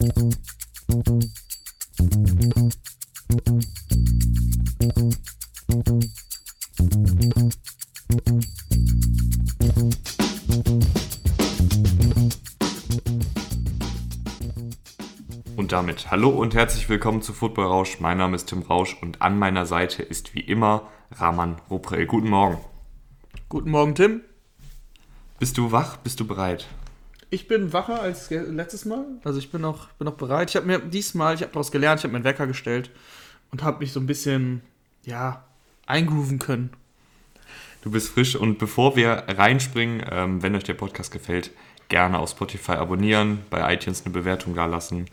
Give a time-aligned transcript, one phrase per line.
[0.00, 0.08] Und
[15.68, 18.00] damit hallo und herzlich willkommen zu Football Rausch.
[18.00, 22.06] Mein Name ist Tim Rausch und an meiner Seite ist wie immer Raman Ruprell.
[22.06, 22.56] Guten Morgen.
[23.50, 24.22] Guten Morgen, Tim.
[25.38, 25.98] Bist du wach?
[25.98, 26.68] Bist du bereit?
[27.30, 29.04] Ich bin wacher als letztes Mal.
[29.22, 30.50] Also ich bin noch, bin noch bereit.
[30.50, 32.90] Ich habe mir diesmal, ich habe daraus gelernt, ich habe meinen Wecker gestellt
[33.52, 34.62] und habe mich so ein bisschen,
[35.04, 35.44] ja,
[35.86, 36.70] eingrooven können.
[37.82, 41.50] Du bist frisch und bevor wir reinspringen, ähm, wenn euch der Podcast gefällt,
[41.88, 45.06] gerne auf Spotify abonnieren, bei iTunes eine Bewertung da lassen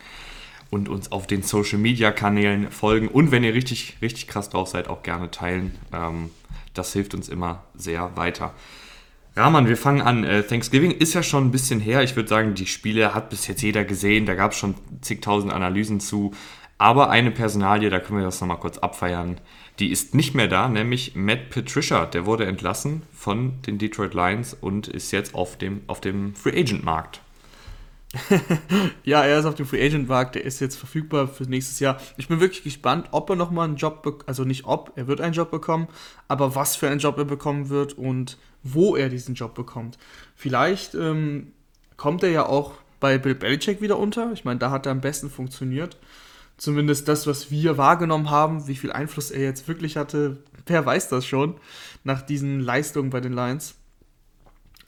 [0.70, 4.68] und uns auf den Social Media Kanälen folgen und wenn ihr richtig, richtig krass drauf
[4.68, 5.76] seid, auch gerne teilen.
[5.92, 6.30] Ähm,
[6.74, 8.54] das hilft uns immer sehr weiter.
[9.38, 10.24] Rahman, wir fangen an.
[10.24, 12.02] Äh, Thanksgiving ist ja schon ein bisschen her.
[12.02, 14.26] Ich würde sagen, die Spiele hat bis jetzt jeder gesehen.
[14.26, 16.32] Da gab es schon zigtausend Analysen zu.
[16.76, 19.40] Aber eine Personalie, da können wir das nochmal kurz abfeiern,
[19.78, 22.06] die ist nicht mehr da, nämlich Matt Patricia.
[22.06, 26.58] Der wurde entlassen von den Detroit Lions und ist jetzt auf dem, auf dem Free
[26.60, 27.20] Agent Markt.
[29.04, 31.98] ja, er ist auf dem Free Agent Markt, der ist jetzt verfügbar für nächstes Jahr.
[32.16, 35.20] Ich bin wirklich gespannt, ob er nochmal einen Job bekommt, also nicht ob, er wird
[35.20, 35.86] einen Job bekommen,
[36.26, 39.98] aber was für einen Job er bekommen wird und wo er diesen Job bekommt.
[40.34, 41.52] Vielleicht ähm,
[41.96, 44.32] kommt er ja auch bei Bill Belichick wieder unter.
[44.32, 45.96] Ich meine, da hat er am besten funktioniert.
[46.56, 51.08] Zumindest das, was wir wahrgenommen haben, wie viel Einfluss er jetzt wirklich hatte, wer weiß
[51.08, 51.54] das schon,
[52.02, 53.76] nach diesen Leistungen bei den Lions.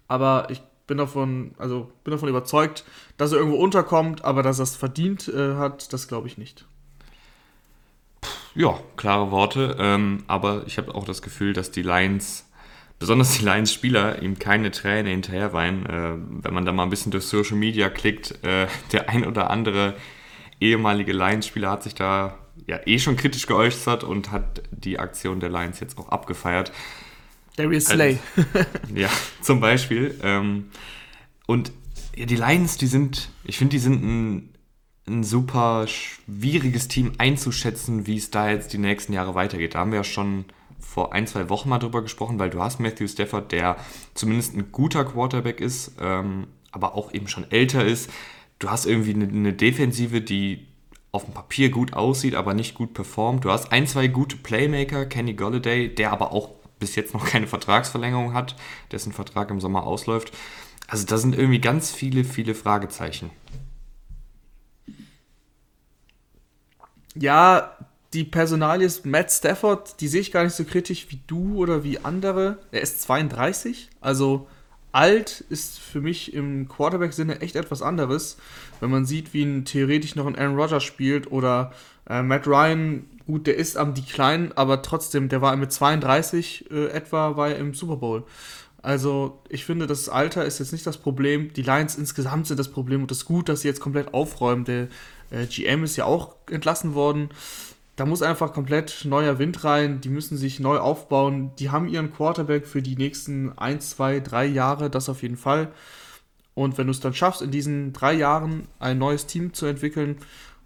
[0.09, 2.85] Aber ich bin davon, also bin davon überzeugt,
[3.17, 6.67] dass er irgendwo unterkommt, aber dass er es verdient äh, hat, das glaube ich nicht.
[8.57, 9.77] Ja, klare Worte.
[9.79, 12.50] Ähm, aber ich habe auch das Gefühl, dass die Lions,
[13.01, 15.87] besonders die Lions-Spieler, ihm keine Tränen hinterher weinen.
[15.87, 19.51] Äh, wenn man da mal ein bisschen durch Social Media klickt, äh, der ein oder
[19.51, 19.97] andere
[20.61, 25.49] ehemalige Lions-Spieler hat sich da ja eh schon kritisch geäußert und hat die Aktion der
[25.49, 26.73] Lions jetzt auch abgefeiert.
[27.57, 28.19] Darius Slay.
[28.37, 28.49] Also,
[28.95, 29.09] ja,
[29.41, 30.19] zum Beispiel.
[30.23, 30.67] Ähm,
[31.47, 31.73] und
[32.15, 34.55] ja, die Lions, die sind, ich finde, die sind ein,
[35.09, 39.75] ein super schwieriges Team einzuschätzen, wie es da jetzt die nächsten Jahre weitergeht.
[39.75, 40.45] Da haben wir ja schon
[40.91, 43.77] vor ein, zwei Wochen mal drüber gesprochen, weil du hast Matthew Stafford, der
[44.15, 48.11] zumindest ein guter Quarterback ist, ähm, aber auch eben schon älter ist.
[48.59, 50.67] Du hast irgendwie eine, eine Defensive, die
[51.13, 53.45] auf dem Papier gut aussieht, aber nicht gut performt.
[53.45, 57.47] Du hast ein, zwei gute Playmaker, Kenny Golladay, der aber auch bis jetzt noch keine
[57.47, 58.57] Vertragsverlängerung hat,
[58.91, 60.33] dessen Vertrag im Sommer ausläuft.
[60.89, 63.31] Also da sind irgendwie ganz viele, viele Fragezeichen.
[67.15, 67.77] Ja,
[68.13, 71.85] die Personalie ist Matt Stafford, die sehe ich gar nicht so kritisch wie du oder
[71.85, 72.59] wie andere.
[72.73, 74.49] Er ist 32, also
[74.93, 78.37] alt ist für mich im Quarterback-Sinne echt etwas anderes.
[78.81, 81.73] Wenn man sieht, wie ein theoretisch noch ein Aaron Rodgers spielt oder
[82.09, 86.87] äh, Matt Ryan, gut, der ist am Decline, aber trotzdem, der war mit 32 äh,
[86.89, 88.25] etwa, war im Super Bowl.
[88.83, 91.53] Also ich finde, das Alter ist jetzt nicht das Problem.
[91.53, 94.65] Die Lions insgesamt sind das Problem und es ist gut, dass sie jetzt komplett aufräumen.
[94.65, 94.89] Der
[95.31, 97.29] äh, GM ist ja auch entlassen worden.
[98.01, 100.01] Da muss einfach komplett neuer Wind rein.
[100.01, 101.51] Die müssen sich neu aufbauen.
[101.59, 105.71] Die haben ihren Quarterback für die nächsten 1, 2, 3 Jahre, das auf jeden Fall.
[106.55, 110.17] Und wenn du es dann schaffst, in diesen drei Jahren ein neues Team zu entwickeln,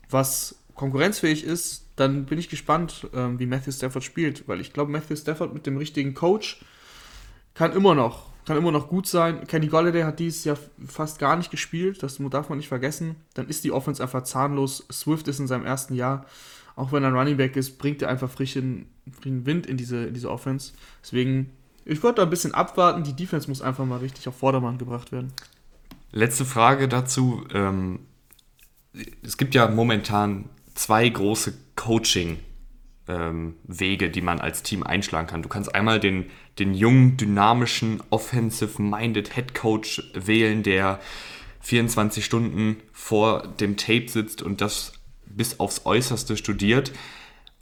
[0.09, 4.47] was konkurrenzfähig ist, dann bin ich gespannt, ähm, wie Matthew Stafford spielt.
[4.47, 6.65] Weil ich glaube, Matthew Stafford mit dem richtigen Coach
[7.55, 9.45] kann immer noch, kann immer noch gut sein.
[9.49, 13.17] Kenny Golladay hat dieses Jahr fast gar nicht gespielt, das darf man nicht vergessen.
[13.35, 14.87] Dann ist die Offense einfach zahnlos.
[14.93, 16.27] Swift ist in seinem ersten Jahr
[16.77, 20.07] auch wenn er ein Running Back ist, bringt er einfach frischen, frischen Wind in diese,
[20.07, 20.73] in diese Offense.
[21.03, 21.51] Deswegen,
[21.85, 23.05] ich würde da ein bisschen abwarten.
[23.05, 25.33] Die Defense muss einfach mal richtig auf Vordermann gebracht werden.
[26.11, 27.45] Letzte Frage dazu.
[27.53, 28.01] Ähm,
[29.23, 32.39] es gibt ja momentan zwei große Coaching-
[33.09, 35.43] ähm, Wege, die man als Team einschlagen kann.
[35.43, 36.27] Du kannst einmal den,
[36.59, 41.01] den jungen, dynamischen, offensive-minded Head Coach wählen, der
[41.61, 44.93] 24 Stunden vor dem Tape sitzt und das
[45.37, 46.93] bis aufs Äußerste studiert.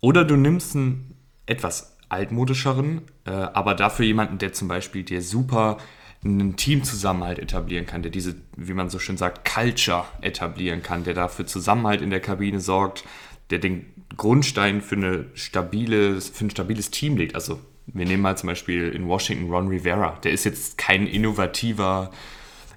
[0.01, 1.15] Oder du nimmst einen
[1.47, 5.79] etwas altmodischeren, äh, aber dafür jemanden, der zum Beispiel dir super
[6.25, 11.15] einen Teamzusammenhalt etablieren kann, der diese, wie man so schön sagt, Culture etablieren kann, der
[11.15, 13.05] dafür Zusammenhalt in der Kabine sorgt,
[13.51, 13.87] der den
[14.17, 17.35] Grundstein für, eine stabile, für ein stabiles Team legt.
[17.35, 20.19] Also wir nehmen mal zum Beispiel in Washington Ron Rivera.
[20.23, 22.13] Der ist jetzt kein innovativer,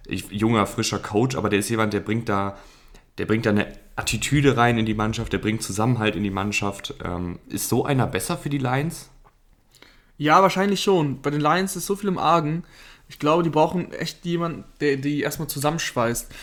[0.08, 2.58] junger, frischer Coach, aber der ist jemand, der bringt da,
[3.18, 6.94] der bringt da eine Attitüde rein in die Mannschaft, der bringt Zusammenhalt in die Mannschaft.
[7.04, 9.10] Ähm, ist so einer besser für die Lions?
[10.18, 11.22] Ja, wahrscheinlich schon.
[11.22, 12.64] Bei den Lions ist so viel im Argen.
[13.08, 16.34] Ich glaube, die brauchen echt jemanden, der die erstmal zusammenschweißt.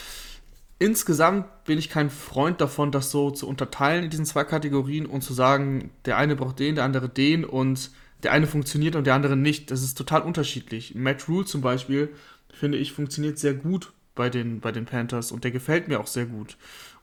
[0.79, 5.23] insgesamt bin ich kein Freund davon, das so zu unterteilen in diesen zwei Kategorien und
[5.23, 7.91] zu sagen, der eine braucht den, der andere den und
[8.23, 9.71] der eine funktioniert und der andere nicht.
[9.71, 10.95] Das ist total unterschiedlich.
[10.95, 12.09] Matt Rule zum Beispiel,
[12.53, 16.07] finde ich, funktioniert sehr gut bei den, bei den Panthers und der gefällt mir auch
[16.07, 16.57] sehr gut.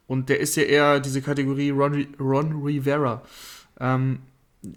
[0.09, 3.21] Und der ist ja eher diese Kategorie Ron, Ron Rivera.
[3.79, 4.19] Ähm,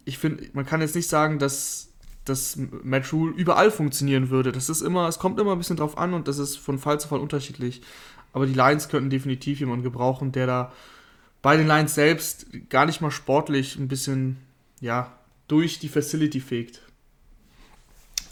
[0.05, 1.89] ich finde, man kann jetzt nicht sagen, dass,
[2.27, 4.53] dass Matt Rule überall funktionieren würde.
[4.53, 7.01] Das ist immer, es kommt immer ein bisschen drauf an und das ist von Fall
[7.01, 7.81] zu Fall unterschiedlich.
[8.35, 10.73] Aber die Lions könnten definitiv jemanden gebrauchen, der da
[11.41, 14.37] bei den Lions selbst gar nicht mal sportlich ein bisschen,
[14.83, 15.17] ja,
[15.49, 16.83] durch die Facility fegt.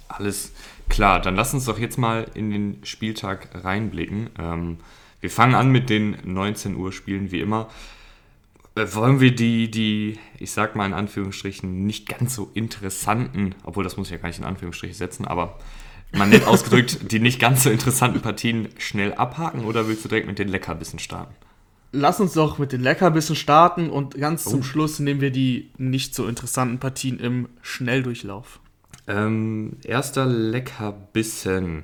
[0.09, 0.53] Alles
[0.91, 4.29] klar, dann lass uns doch jetzt mal in den Spieltag reinblicken.
[4.39, 4.79] Ähm,
[5.21, 7.69] wir fangen an mit den 19 Uhr Spielen wie immer.
[8.75, 13.85] Äh, wollen wir die, die, ich sag mal in Anführungsstrichen, nicht ganz so interessanten, obwohl
[13.85, 15.59] das muss ich ja gar nicht in Anführungsstriche setzen, aber
[16.13, 20.27] man nett ausgedrückt, die nicht ganz so interessanten Partien schnell abhaken oder willst du direkt
[20.27, 21.35] mit den Leckerbissen starten?
[21.93, 24.51] Lass uns doch mit den Leckerbissen starten und ganz oh.
[24.51, 28.61] zum Schluss nehmen wir die nicht so interessanten Partien im Schnelldurchlauf.
[29.09, 31.83] Ähm, erster Leckerbissen.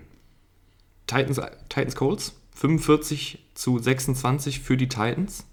[1.09, 5.45] Titans, Titans Colts, 45 zu 26 für die Titans.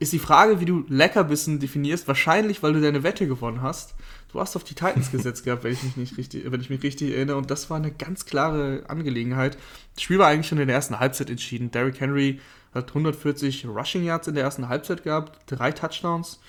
[0.00, 3.94] Ist die Frage, wie du Leckerbissen definierst, wahrscheinlich, weil du deine Wette gewonnen hast.
[4.32, 6.82] Du hast auf die Titans gesetzt gehabt, wenn ich mich nicht richtig, wenn ich mich
[6.82, 9.56] richtig erinnere, und das war eine ganz klare Angelegenheit.
[9.94, 11.70] Das Spiel war eigentlich schon in der ersten Halbzeit entschieden.
[11.70, 12.40] Derrick Henry
[12.74, 16.40] hat 140 Rushing Yards in der ersten Halbzeit gehabt, drei Touchdowns.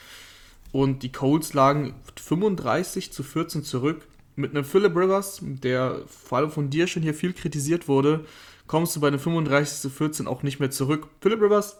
[0.71, 4.07] Und die Colts lagen 35 zu 14 zurück.
[4.35, 8.25] Mit einem Philip Rivers, der vor allem von dir schon hier viel kritisiert wurde,
[8.69, 11.07] kommst du bei einem 35 zu 14 auch nicht mehr zurück.
[11.21, 11.77] Philip Rivers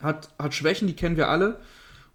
[0.00, 1.60] hat, hat Schwächen, die kennen wir alle.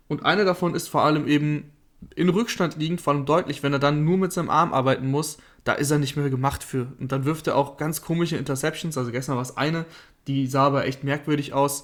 [0.07, 1.71] Und eine davon ist vor allem eben
[2.15, 5.37] in Rückstand liegend, vor allem deutlich, wenn er dann nur mit seinem Arm arbeiten muss,
[5.65, 6.87] da ist er nicht mehr gemacht für.
[6.99, 8.97] Und dann wirft er auch ganz komische Interceptions.
[8.97, 9.85] Also gestern war es eine,
[10.25, 11.83] die sah aber echt merkwürdig aus.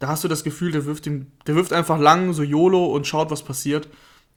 [0.00, 3.06] Da hast du das Gefühl, der wirft, ihm, der wirft einfach lang, so YOLO und
[3.06, 3.88] schaut, was passiert.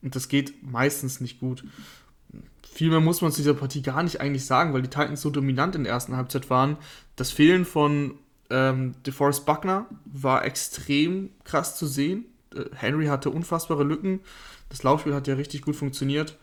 [0.01, 1.65] Und das geht meistens nicht gut.
[2.77, 5.31] Viel mehr muss man zu dieser Partie gar nicht eigentlich sagen, weil die Titans so
[5.31, 6.77] dominant in der ersten Halbzeit waren.
[7.15, 8.19] Das Fehlen von
[8.51, 12.25] ähm, DeForest Buckner war extrem krass zu sehen.
[12.56, 14.19] Äh, Henry hatte unfassbare Lücken.
[14.69, 16.38] Das Laufspiel hat ja richtig gut funktioniert.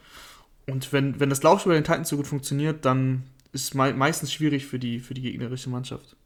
[0.67, 3.23] Und wenn, wenn das Laufspiel bei den Titans so gut funktioniert, dann
[3.53, 6.17] ist es meistens schwierig für die, für die gegnerische Mannschaft.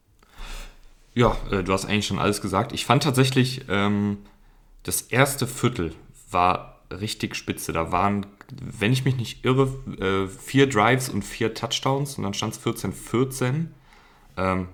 [1.13, 2.73] Ja, äh, du hast eigentlich schon alles gesagt.
[2.73, 4.17] Ich fand tatsächlich, ähm,
[4.85, 5.93] das erste Viertel
[6.31, 7.75] war richtig spitze.
[7.75, 9.69] Da waren, wenn ich mich nicht irre,
[10.01, 13.67] äh, vier Drives und vier Touchdowns und dann stand es 14-14.
[14.37, 14.69] Ähm,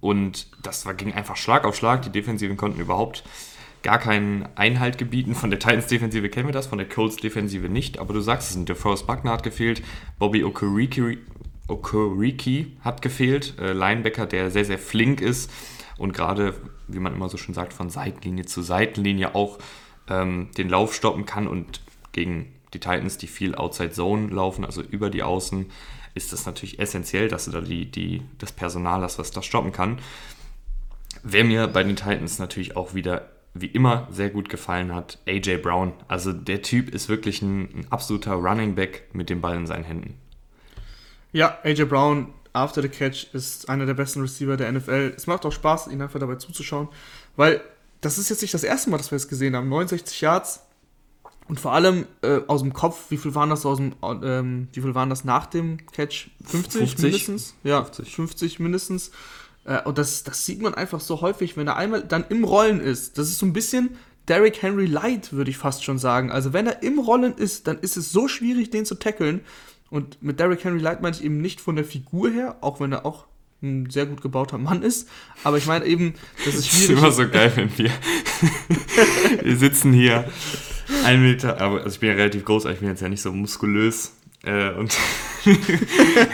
[0.00, 2.02] und das ging einfach Schlag auf Schlag.
[2.02, 3.24] Die Defensiven konnten überhaupt
[3.82, 5.34] gar keinen Einhalt gebieten.
[5.34, 7.98] Von der Titans-Defensive kennen wir das, von der Colts-Defensive nicht.
[7.98, 9.82] Aber du sagst es, DeForest Buckner hat gefehlt,
[10.18, 11.18] Bobby Okoriki,
[11.68, 15.50] Okoriki hat gefehlt, äh, Linebacker, der sehr, sehr flink ist
[15.98, 16.54] und gerade,
[16.88, 19.58] wie man immer so schön sagt, von Seitenlinie zu Seitenlinie auch
[20.08, 21.80] ähm, den Lauf stoppen kann und
[22.12, 25.70] gegen die Titans, die viel Outside Zone laufen, also über die Außen,
[26.14, 29.72] ist das natürlich essentiell, dass du da die, die, das Personal hast, was das stoppen
[29.72, 29.98] kann.
[31.22, 33.28] Wer mir bei den Titans natürlich auch wieder
[33.60, 35.92] wie immer sehr gut gefallen hat, AJ Brown.
[36.08, 39.84] Also der Typ ist wirklich ein, ein absoluter Running Back mit dem Ball in seinen
[39.84, 40.14] Händen.
[41.32, 45.14] Ja, AJ Brown after the catch ist einer der besten Receiver der NFL.
[45.16, 46.88] Es macht auch Spaß, ihn einfach dabei zuzuschauen,
[47.36, 47.60] weil
[48.00, 49.68] das ist jetzt nicht das erste Mal, dass wir es gesehen haben.
[49.68, 50.65] 69 Yards
[51.48, 54.80] und vor allem äh, aus dem Kopf, wie viel waren das aus dem, ähm, wie
[54.80, 56.30] viel waren das nach dem Catch?
[56.44, 57.54] 50, 50 mindestens?
[57.62, 59.10] Ja, 50, 50 mindestens.
[59.64, 62.80] Äh, und das, das sieht man einfach so häufig, wenn er einmal dann im Rollen
[62.80, 63.18] ist.
[63.18, 63.90] Das ist so ein bisschen
[64.26, 66.32] Derrick Henry Light, würde ich fast schon sagen.
[66.32, 69.40] Also wenn er im Rollen ist, dann ist es so schwierig, den zu tackeln.
[69.88, 72.90] Und mit Derrick Henry Light meine ich eben nicht von der Figur her, auch wenn
[72.90, 73.26] er auch
[73.62, 75.08] ein sehr gut gebauter Mann ist.
[75.44, 77.00] Aber ich meine eben, das ist schwierig.
[77.02, 77.90] Das ist immer so geil, wenn wir,
[79.42, 80.24] wir sitzen hier
[81.04, 83.22] ein Meter, aber also ich bin ja relativ groß, aber ich bin jetzt ja nicht
[83.22, 84.12] so muskulös.
[84.44, 84.96] Äh, und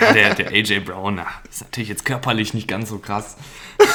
[0.01, 3.37] ja, der, der AJ Brown, na, ist natürlich jetzt körperlich nicht ganz so krass.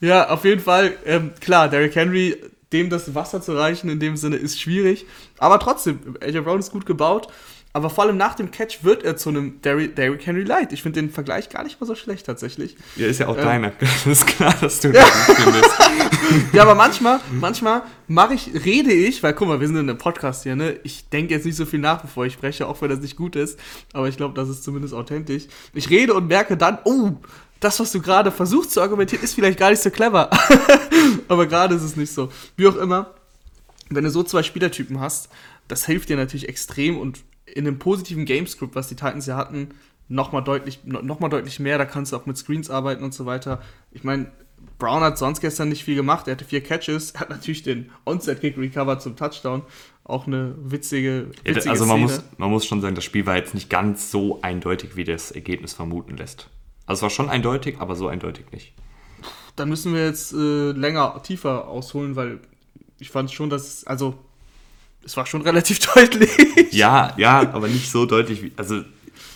[0.00, 2.36] ja, auf jeden Fall, ähm, klar, Derrick Henry,
[2.72, 5.06] dem das Wasser zu reichen in dem Sinne ist schwierig.
[5.38, 7.28] Aber trotzdem, AJ Brown ist gut gebaut.
[7.72, 10.72] Aber vor allem nach dem Catch wird er zu einem Derrick Henry Light.
[10.72, 12.76] Ich finde den Vergleich gar nicht mal so schlecht tatsächlich.
[12.96, 13.72] Ja, ist ja auch ähm, deiner.
[13.80, 15.70] Das ist klar, dass du das findest.
[16.52, 19.98] ja, aber manchmal, manchmal mache ich, rede ich, weil guck mal, wir sind in einem
[19.98, 20.80] Podcast hier, ne?
[20.82, 23.36] Ich denke jetzt nicht so viel nach, bevor ich spreche, auch wenn das nicht gut
[23.36, 23.58] ist.
[23.92, 25.44] Aber ich glaube, das ist zumindest authentisch.
[25.72, 27.12] Ich rede und merke dann, oh,
[27.60, 30.30] das, was du gerade versuchst zu argumentieren, ist vielleicht gar nicht so clever.
[31.28, 32.30] aber gerade ist es nicht so.
[32.56, 33.14] Wie auch immer,
[33.90, 35.28] wenn du so zwei Spielertypen hast,
[35.68, 37.20] das hilft dir natürlich extrem und
[37.54, 39.68] in dem positiven Gamescript, was die Titans ja hatten,
[40.08, 41.78] nochmal deutlich, noch mal deutlich mehr.
[41.78, 43.62] Da kannst du auch mit Screens arbeiten und so weiter.
[43.92, 44.30] Ich meine,
[44.78, 46.26] Brown hat sonst gestern nicht viel gemacht.
[46.26, 47.12] Er hatte vier Catches.
[47.12, 49.62] Er hat natürlich den Onside-Kick recovered zum Touchdown.
[50.04, 53.36] Auch eine witzige, witzige ja, Also man muss, man muss schon sagen, das Spiel war
[53.36, 56.48] jetzt nicht ganz so eindeutig, wie das Ergebnis vermuten lässt.
[56.86, 58.72] Also es war schon eindeutig, aber so eindeutig nicht.
[59.54, 62.40] Dann müssen wir jetzt äh, länger, tiefer ausholen, weil
[62.98, 64.18] ich fand schon, dass, also
[65.04, 66.30] es war schon relativ deutlich.
[66.72, 68.82] Ja, ja, aber nicht so deutlich wie, also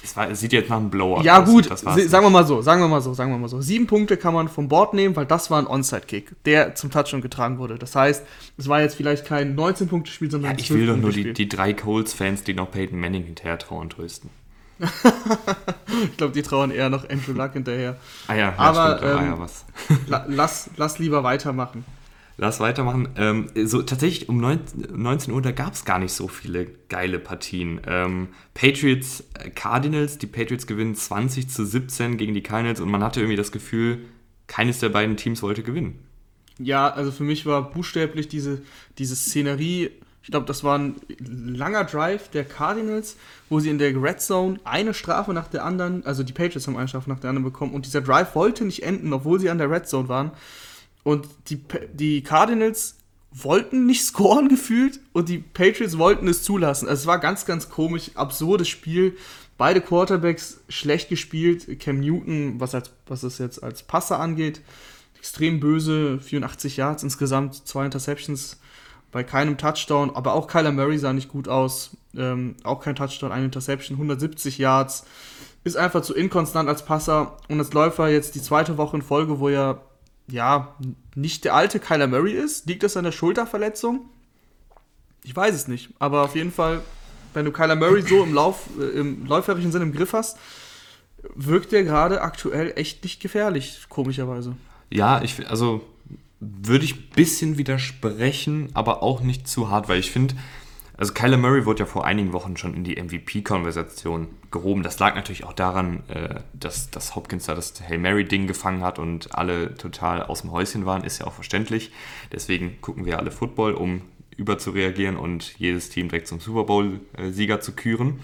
[0.02, 1.49] es, war, es sieht jetzt nach einem Blower ja, aus.
[1.49, 3.61] Ja gut, sagen wir mal so, sagen wir mal so, sagen wir mal so.
[3.61, 7.23] Sieben Punkte kann man vom Board nehmen, weil das war ein Onside-Kick, der zum Touchdown
[7.23, 7.78] getragen wurde.
[7.78, 8.25] Das heißt,
[8.59, 11.49] es war jetzt vielleicht kein 19-Punkte-Spiel, sondern ja, ein Ich will doch nur die, die
[11.49, 14.30] drei Colts-Fans, die noch Peyton Manning hinterher trauen, trösten.
[14.78, 17.97] ich glaube, die trauen eher noch Andrew Luck hinterher.
[18.26, 19.64] Ah ja, aber stimmt, ähm, ah ja, was.
[20.26, 21.85] lass, lass lieber weitermachen.
[22.36, 23.08] Lass weitermachen.
[23.16, 27.20] Ähm, so, tatsächlich um 19, 19 Uhr, da gab es gar nicht so viele geile
[27.20, 27.80] Partien.
[27.86, 33.04] Ähm, Patriots äh, Cardinals, die Patriots gewinnen 20 zu 17 gegen die Cardinals und man
[33.04, 34.06] hatte irgendwie das Gefühl,
[34.48, 36.00] keines der beiden Teams wollte gewinnen.
[36.58, 38.62] Ja, also für mich war buchstäblich diese,
[38.98, 39.90] diese Szenerie,
[40.22, 43.16] ich glaube, das war ein langer Drive der Cardinals,
[43.48, 46.76] wo sie in der Red Zone eine Strafe nach der anderen, also die Patriots haben
[46.76, 49.58] eine Strafe nach der anderen bekommen und dieser Drive wollte nicht enden, obwohl sie an
[49.58, 50.32] der Red Zone waren.
[51.04, 52.96] Und die, die Cardinals
[53.30, 56.88] wollten nicht scoren gefühlt und die Patriots wollten es zulassen.
[56.88, 59.16] Also es war ganz, ganz komisch, absurdes Spiel.
[59.56, 61.78] Beide Quarterbacks schlecht gespielt.
[61.78, 64.61] Cam Newton, was, als, was es jetzt als Passer angeht,
[65.16, 68.58] extrem böse, 84 Yards insgesamt, zwei Interceptions
[69.14, 71.96] bei keinem Touchdown, aber auch Kyler Murray sah nicht gut aus.
[72.16, 75.04] Ähm, auch kein Touchdown, eine Interception, 170 Yards.
[75.62, 79.38] Ist einfach zu inkonstant als Passer und als Läufer jetzt die zweite Woche in Folge,
[79.38, 79.80] wo er
[80.28, 80.75] ja,
[81.14, 82.66] nicht der alte Kyler Murray ist?
[82.66, 84.09] Liegt das an der Schulterverletzung?
[85.23, 85.90] Ich weiß es nicht.
[85.99, 86.81] Aber auf jeden Fall,
[87.33, 90.38] wenn du Kyler Murray so im Lauf, äh, im läuferischen Sinn im Griff hast,
[91.35, 94.57] wirkt der gerade aktuell echt nicht gefährlich, komischerweise.
[94.90, 95.83] Ja, ich, also
[96.40, 100.35] würde ich ein bisschen widersprechen, aber auch nicht zu hart, weil ich finde,
[100.96, 104.82] also Kyler Murray wurde ja vor einigen Wochen schon in die MVP-Konversation gehoben.
[104.84, 108.98] Das lag natürlich auch daran, äh, dass, dass Hopkins da das Hail Mary-Ding gefangen hat
[108.98, 111.90] und alle total aus dem Häuschen waren, ist ja auch verständlich.
[112.32, 114.02] Deswegen gucken wir alle Football, um
[114.36, 118.20] überzureagieren und jedes Team direkt zum Super Bowl-Sieger zu küren.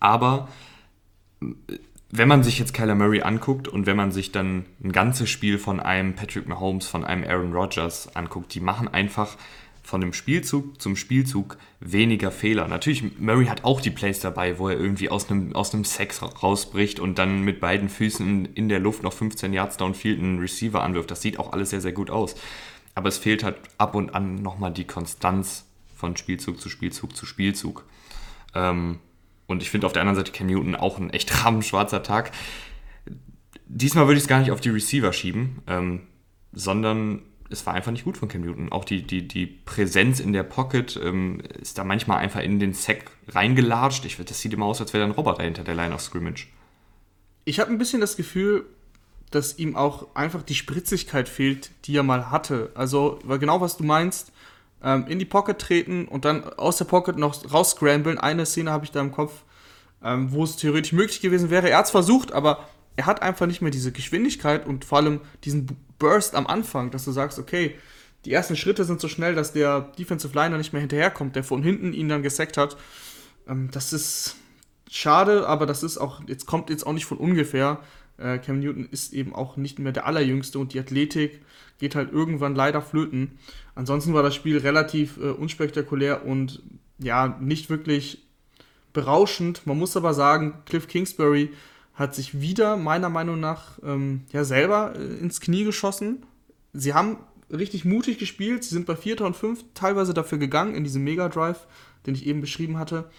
[0.00, 0.48] Aber
[1.42, 1.46] äh,
[2.14, 5.58] wenn man sich jetzt Kyler Murray anguckt und wenn man sich dann ein ganzes Spiel
[5.58, 9.36] von einem Patrick Mahomes, von einem Aaron Rodgers anguckt, die machen einfach
[9.82, 12.68] von dem Spielzug zum Spielzug weniger Fehler.
[12.68, 16.22] Natürlich, Murray hat auch die Plays dabei, wo er irgendwie aus einem, aus einem Sex
[16.22, 20.82] rausbricht und dann mit beiden Füßen in der Luft noch 15 Yards downfield einen Receiver
[20.82, 21.10] anwirft.
[21.10, 22.36] Das sieht auch alles sehr, sehr gut aus.
[22.94, 27.26] Aber es fehlt halt ab und an nochmal die Konstanz von Spielzug zu Spielzug zu
[27.26, 27.84] Spielzug.
[28.54, 28.98] Ähm,
[29.46, 32.30] und ich finde auf der anderen Seite Ken Newton auch ein echt rabenschwarzer Tag.
[33.66, 36.02] Diesmal würde ich es gar nicht auf die Receiver schieben, ähm,
[36.52, 38.72] sondern es war einfach nicht gut von Cam Newton.
[38.72, 42.72] Auch die, die, die Präsenz in der Pocket ähm, ist da manchmal einfach in den
[42.72, 44.04] Sack reingelatscht.
[44.04, 46.48] Ich, das sieht immer aus, als wäre da ein Roboter hinter der Line of Scrimmage.
[47.44, 48.66] Ich habe ein bisschen das Gefühl,
[49.30, 52.70] dass ihm auch einfach die Spritzigkeit fehlt, die er mal hatte.
[52.74, 54.32] Also, genau was du meinst,
[54.82, 58.18] ähm, in die Pocket treten und dann aus der Pocket noch rausscramblen.
[58.18, 59.42] Eine Szene habe ich da im Kopf,
[60.02, 61.70] ähm, wo es theoretisch möglich gewesen wäre.
[61.70, 62.66] Er hat es versucht, aber
[62.96, 67.04] er hat einfach nicht mehr diese Geschwindigkeit und vor allem diesen Burst am Anfang, dass
[67.04, 67.76] du sagst, okay,
[68.24, 71.62] die ersten Schritte sind so schnell, dass der Defensive Liner nicht mehr hinterherkommt, der von
[71.62, 72.76] hinten ihn dann gesackt hat.
[73.48, 74.36] Ähm, das ist
[74.90, 77.78] schade, aber das ist auch, jetzt kommt jetzt auch nicht von ungefähr.
[78.18, 81.40] Äh, Cam Newton ist eben auch nicht mehr der Allerjüngste und die Athletik
[81.78, 83.38] geht halt irgendwann leider flöten.
[83.76, 86.62] Ansonsten war das Spiel relativ äh, unspektakulär und
[86.98, 88.26] ja, nicht wirklich
[88.92, 89.66] berauschend.
[89.66, 91.50] Man muss aber sagen, Cliff Kingsbury
[91.94, 96.24] hat sich wieder meiner Meinung nach ähm, ja selber äh, ins Knie geschossen.
[96.72, 97.18] Sie haben
[97.50, 98.64] richtig mutig gespielt.
[98.64, 99.20] Sie sind bei 4.
[99.22, 101.66] und 5 teilweise dafür gegangen in diesem Mega Drive,
[102.06, 103.10] den ich eben beschrieben hatte.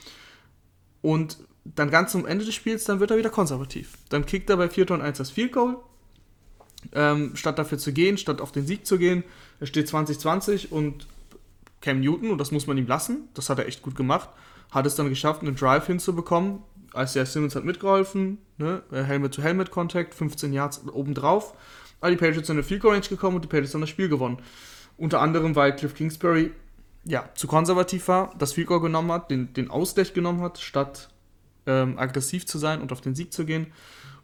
[1.01, 3.93] Und dann ganz zum Ende des Spiels, dann wird er wieder konservativ.
[4.09, 4.91] Dann kickt er bei 4.
[4.91, 5.77] und 1 das Field Goal.
[6.91, 9.23] Ähm, statt dafür zu gehen, statt auf den Sieg zu gehen.
[9.61, 11.07] Er steht 2020 und
[11.79, 14.29] Cam Newton, und das muss man ihm lassen, das hat er echt gut gemacht,
[14.71, 16.59] hat es dann geschafft, einen Drive hinzubekommen,
[16.95, 18.83] Isaiah Simmons hat mitgeholfen, ne?
[18.91, 21.53] Helmet-to-Helmet-Contact, 15 Yards obendrauf.
[22.00, 23.89] Aber die Patriots sind in eine Field Goal Range gekommen und die Patriots haben das
[23.89, 24.39] Spiel gewonnen.
[24.97, 26.51] Unter anderem, weil Cliff Kingsbury
[27.05, 31.09] ja, zu konservativ war, das Field Goal genommen hat, den, den Ausgleich genommen hat, statt
[31.65, 33.67] ähm, aggressiv zu sein und auf den Sieg zu gehen.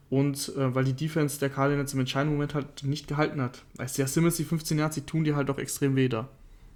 [0.10, 3.64] Und äh, weil die Defense der Cardinals im entscheidenden Moment halt nicht gehalten hat.
[3.80, 6.28] Isaiah Simmons, die 15 Yards, die tun dir halt doch extrem weh da.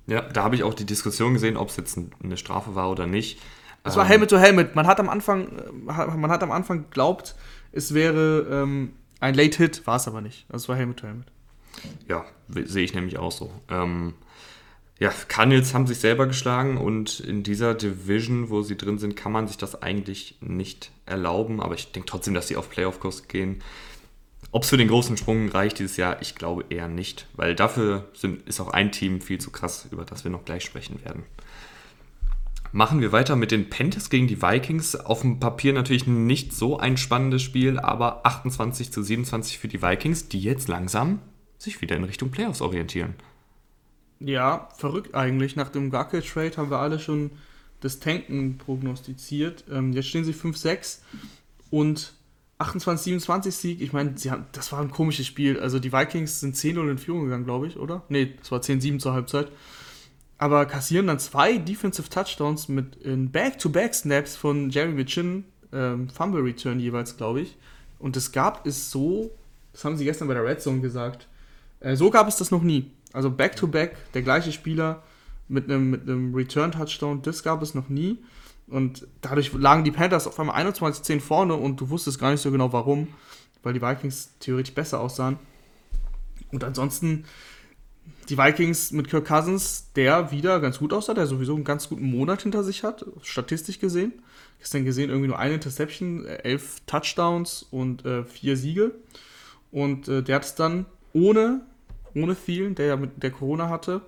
[0.06, 3.08] Ja, da habe ich auch die Diskussion gesehen, ob es jetzt eine Strafe war oder
[3.08, 3.40] nicht.
[3.84, 4.76] Es war Helmet to Helmet.
[4.76, 7.36] Man hat am Anfang, äh, man hat am Anfang geglaubt,
[7.72, 10.46] es wäre ähm, ein Late Hit, war es aber nicht.
[10.50, 11.28] Also es war Helmet to Helmet.
[12.08, 13.52] Ja, sehe ich nämlich auch so.
[13.70, 14.14] Ähm,
[15.00, 19.32] ja, Cardinals haben sich selber geschlagen und in dieser Division, wo sie drin sind, kann
[19.32, 21.62] man sich das eigentlich nicht erlauben.
[21.62, 23.62] Aber ich denke trotzdem, dass sie auf Playoff-Kurs gehen.
[24.52, 28.08] Ob es für den großen Sprung reicht dieses Jahr, ich glaube eher nicht, weil dafür
[28.14, 31.24] sind, ist auch ein Team viel zu krass, über das wir noch gleich sprechen werden.
[32.76, 34.96] Machen wir weiter mit den Panthers gegen die Vikings.
[34.96, 39.84] Auf dem Papier natürlich nicht so ein spannendes Spiel, aber 28 zu 27 für die
[39.84, 41.20] Vikings, die jetzt langsam
[41.60, 43.14] sich wieder in Richtung Playoffs orientieren.
[44.20, 45.56] Ja, verrückt eigentlich.
[45.56, 47.30] Nach dem Gackel-Trade haben wir alle schon
[47.80, 49.66] das Tanken prognostiziert.
[49.72, 50.98] Ähm, jetzt stehen sie 5-6
[51.70, 52.14] und
[52.58, 53.82] 28-27 Sieg.
[53.82, 54.16] Ich meine,
[54.52, 55.60] das war ein komisches Spiel.
[55.60, 58.02] Also die Vikings sind 10-0 in Führung gegangen, glaube ich, oder?
[58.10, 59.52] Nee, es war 10-7 zur Halbzeit.
[60.44, 66.82] Aber kassieren dann zwei Defensive Touchdowns mit in Back-to-Back-Snaps von Jeremy Chin, ähm, Fumble Return
[66.82, 67.56] jeweils, glaube ich.
[67.98, 69.32] Und es gab es so,
[69.72, 71.30] das haben sie gestern bei der Red Zone gesagt,
[71.80, 72.92] äh, so gab es das noch nie.
[73.14, 75.02] Also Back-to-Back, -back, der gleiche Spieler
[75.48, 78.18] mit einem, mit einem Return-Touchdown, das gab es noch nie.
[78.68, 82.52] Und dadurch lagen die Panthers auf einmal 21-10 vorne und du wusstest gar nicht so
[82.52, 83.08] genau warum,
[83.62, 85.40] weil die Vikings theoretisch besser aussahen.
[86.52, 87.24] Und ansonsten
[88.30, 92.10] die Vikings mit Kirk Cousins, der wieder ganz gut aussah, der sowieso einen ganz guten
[92.10, 94.14] Monat hinter sich hat, statistisch gesehen.
[94.60, 98.92] Gestern gesehen irgendwie nur eine Interception, elf Touchdowns und äh, vier Siege.
[99.72, 101.62] Und äh, der hat es dann ohne,
[102.16, 104.02] ohne Thielen, der ja mit der Corona hatte,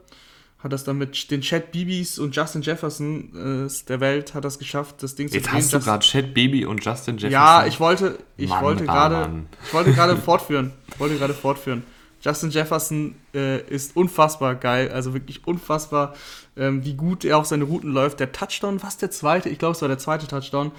[0.60, 4.58] hat das dann mit den Chad Bibis und Justin Jefferson äh, der Welt hat das
[4.58, 5.56] geschafft, das Ding Jetzt zu.
[5.56, 7.32] Jetzt hast du gerade Chad Bibi und Justin Jefferson.
[7.32, 11.84] Ja, ich wollte, ich Mann, wollte gerade, ich wollte gerade fortführen, ich wollte gerade fortführen.
[12.25, 16.15] Justin Jefferson äh, ist unfassbar geil, also wirklich unfassbar,
[16.58, 18.20] ähm, wie gut er auf seine Routen läuft.
[18.20, 19.48] Der Touchdown, was der zweite?
[19.50, 20.72] Ich glaube, es war der zweite Touchdown.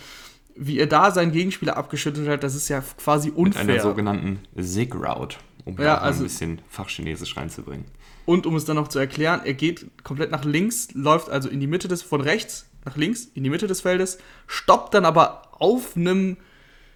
[0.56, 3.64] Wie er da seinen Gegenspieler abgeschüttet hat, das ist ja quasi unfair.
[3.64, 7.84] Mit einer sogenannten Sig-Route, um ja, also, ein bisschen Fachchinesisch reinzubringen.
[8.24, 11.60] Und um es dann noch zu erklären, er geht komplett nach links, läuft also in
[11.60, 14.18] die Mitte des, von rechts nach links, in die Mitte des Feldes,
[14.48, 16.38] stoppt dann aber auf einem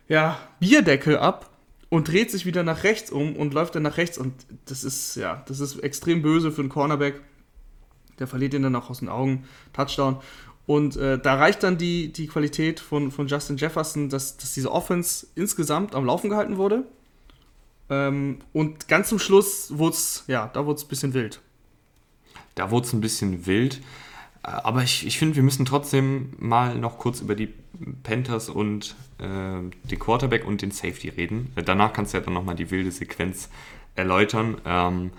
[0.08, 1.49] ja, Bierdeckel ab
[1.90, 4.16] und dreht sich wieder nach rechts um und läuft dann nach rechts.
[4.16, 4.32] Und
[4.66, 7.20] das ist, ja, das ist extrem böse für einen Cornerback.
[8.18, 9.44] Der verliert ihn dann auch aus den Augen.
[9.72, 10.18] Touchdown.
[10.66, 14.70] Und äh, da reicht dann die, die Qualität von, von Justin Jefferson, dass, dass diese
[14.70, 16.84] Offense insgesamt am Laufen gehalten wurde.
[17.88, 21.40] Ähm, und ganz zum Schluss wurde es, ja, da wurde es ein bisschen wild.
[22.54, 23.80] Da wurde es ein bisschen wild.
[24.42, 27.48] Äh, aber ich, ich finde, wir müssen trotzdem mal noch kurz über die
[28.02, 31.52] Panthers und äh, den Quarterback und den Safety reden.
[31.56, 33.48] Äh, danach kannst du ja dann nochmal die wilde Sequenz
[33.96, 34.60] erläutern.
[34.64, 35.10] Ähm,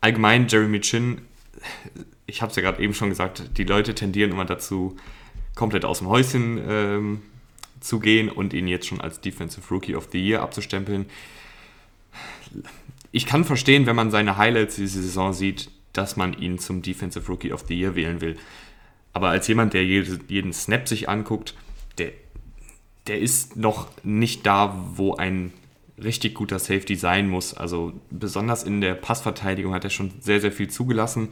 [0.00, 1.22] allgemein, Jeremy Chin,
[2.26, 4.96] ich habe es ja gerade eben schon gesagt, die Leute tendieren immer dazu,
[5.54, 7.22] komplett aus dem Häuschen ähm,
[7.80, 11.06] zu gehen und ihn jetzt schon als Defensive Rookie of the Year abzustempeln
[13.12, 17.26] ich kann verstehen, wenn man seine Highlights diese Saison sieht, dass man ihn zum Defensive
[17.28, 18.36] Rookie of the Year wählen will.
[19.12, 21.54] Aber als jemand, der jeden Snap sich anguckt,
[21.98, 22.12] der,
[23.06, 25.52] der ist noch nicht da, wo ein
[26.02, 27.54] richtig guter Safety sein muss.
[27.54, 31.30] Also besonders in der Passverteidigung hat er schon sehr, sehr viel zugelassen.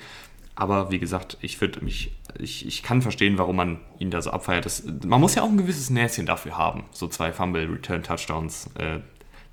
[0.54, 4.30] Aber wie gesagt, ich würde mich, ich, ich kann verstehen, warum man ihn da so
[4.30, 4.64] abfeiert.
[4.64, 9.00] Das, man muss ja auch ein gewisses Näschen dafür haben, so zwei Fumble-Return-Touchdowns äh,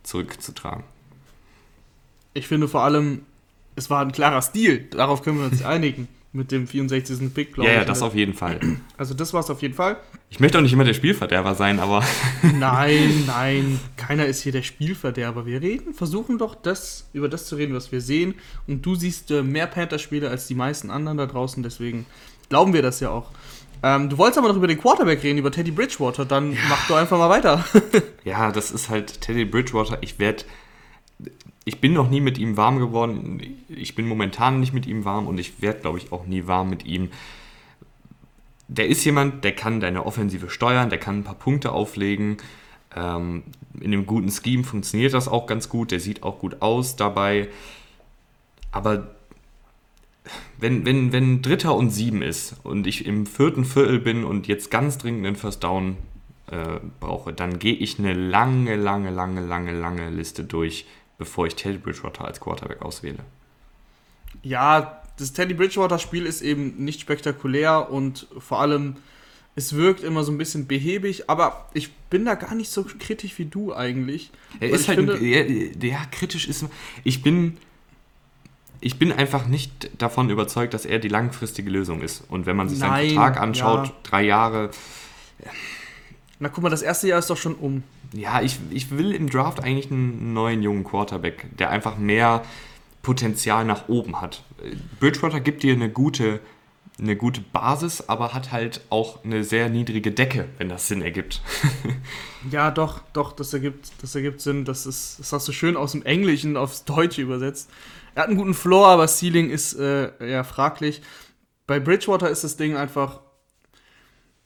[0.04, 0.84] zurückzutragen
[2.34, 3.26] ich finde vor allem,
[3.76, 4.88] es war ein klarer Stil.
[4.92, 6.08] Darauf können wir uns einigen.
[6.34, 7.34] Mit dem 64.
[7.34, 7.82] Pick, glaube ja, ich.
[7.82, 8.58] Ja, das auf jeden Fall.
[8.96, 9.98] Also das war es auf jeden Fall.
[10.30, 12.06] Ich möchte auch nicht immer der Spielverderber sein, aber...
[12.58, 15.46] nein, nein, keiner ist hier der Spielverderber.
[15.46, 18.36] Wir reden, versuchen doch das, über das zu reden, was wir sehen.
[18.66, 22.06] Und du siehst äh, mehr Panther-Spiele als die meisten anderen da draußen, deswegen
[22.48, 23.32] glauben wir das ja auch.
[23.84, 26.60] Ähm, du wolltest aber noch über den Quarterback reden, über Teddy Bridgewater, dann ja.
[26.70, 27.66] mach du einfach mal weiter.
[28.24, 29.98] ja, das ist halt Teddy Bridgewater.
[30.02, 30.46] Ich werde
[31.64, 33.42] ich bin noch nie mit ihm warm geworden.
[33.70, 36.70] Ich bin momentan nicht mit ihm warm und ich werde, glaube ich, auch nie warm
[36.70, 37.10] mit ihm.
[38.68, 42.38] Der ist jemand, der kann deine Offensive steuern, der kann ein paar Punkte auflegen.
[42.96, 43.44] Ähm,
[43.80, 45.92] in einem guten Scheme funktioniert das auch ganz gut.
[45.92, 47.50] Der sieht auch gut aus dabei.
[48.72, 49.12] Aber
[50.58, 54.72] wenn, wenn, wenn Dritter und Sieben ist und ich im vierten Viertel bin und jetzt
[54.72, 55.98] ganz dringend einen First Down
[56.48, 60.86] äh, brauche, dann gehe ich eine lange, lange, lange, lange, lange Liste durch
[61.22, 63.20] bevor ich Teddy Bridgewater als Quarterback auswähle.
[64.42, 68.96] Ja, das Teddy Bridgewater-Spiel ist eben nicht spektakulär und vor allem,
[69.56, 73.38] es wirkt immer so ein bisschen behäbig, aber ich bin da gar nicht so kritisch
[73.38, 74.32] wie du eigentlich.
[74.60, 76.66] Er ist halt, finde, ja, ja, kritisch ist,
[77.04, 77.58] ich bin,
[78.80, 82.24] ich bin einfach nicht davon überzeugt, dass er die langfristige Lösung ist.
[82.30, 83.94] Und wenn man sich seinen Vertrag anschaut, ja.
[84.02, 84.72] drei Jahre,
[86.40, 87.84] Na guck mal, das erste Jahr ist doch schon um.
[88.14, 92.44] Ja, ich, ich will im Draft eigentlich einen neuen jungen Quarterback, der einfach mehr
[93.02, 94.44] Potenzial nach oben hat.
[95.00, 96.40] Bridgewater gibt dir eine gute
[97.02, 101.42] eine gute Basis, aber hat halt auch eine sehr niedrige Decke, wenn das Sinn ergibt.
[102.52, 104.66] ja, doch, doch, das ergibt, das ergibt Sinn.
[104.66, 107.70] Das, ist, das hast du schön aus dem Englischen aufs Deutsche übersetzt.
[108.14, 111.02] Er hat einen guten Floor, aber Ceiling ist äh, eher fraglich.
[111.66, 113.22] Bei Bridgewater ist das Ding einfach,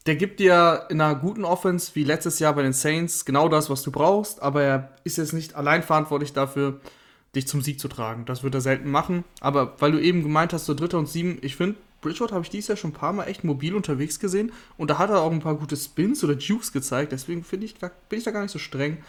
[0.06, 3.70] der gibt dir in einer guten Offense, wie letztes Jahr bei den Saints, genau das,
[3.70, 6.80] was du brauchst, aber er ist jetzt nicht allein verantwortlich dafür,
[7.36, 8.26] dich zum Sieg zu tragen.
[8.26, 9.24] Das wird er selten machen.
[9.42, 12.52] Aber weil du eben gemeint hast, so Dritter und Sieben, ich finde, Bridgewater habe ich
[12.52, 15.32] dieses Jahr schon ein paar Mal echt mobil unterwegs gesehen und da hat er auch
[15.32, 18.60] ein paar gute Spins oder Jukes gezeigt, deswegen ich, bin ich da gar nicht so
[18.60, 19.00] streng.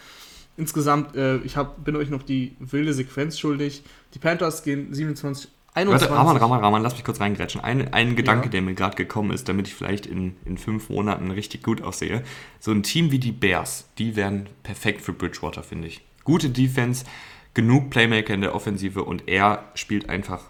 [0.56, 3.82] Insgesamt, äh, ich hab, bin euch noch die wilde Sequenz schuldig.
[4.14, 6.08] Die Panthers gehen 27, 21.
[6.08, 7.60] Warte, Raman, Raman, Raman, lass mich kurz reingrätschen.
[7.60, 8.50] Ein, ein Gedanke, ja.
[8.50, 12.22] der mir gerade gekommen ist, damit ich vielleicht in, in fünf Monaten richtig gut aussehe.
[12.60, 16.00] So ein Team wie die Bears, die wären perfekt für Bridgewater, finde ich.
[16.24, 17.04] Gute Defense,
[17.52, 20.44] genug Playmaker in der Offensive und er spielt einfach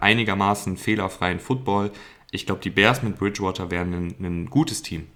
[0.00, 1.90] einigermaßen fehlerfreien Football.
[2.30, 5.08] Ich glaube, die Bears mit Bridgewater wären ein, ein gutes Team.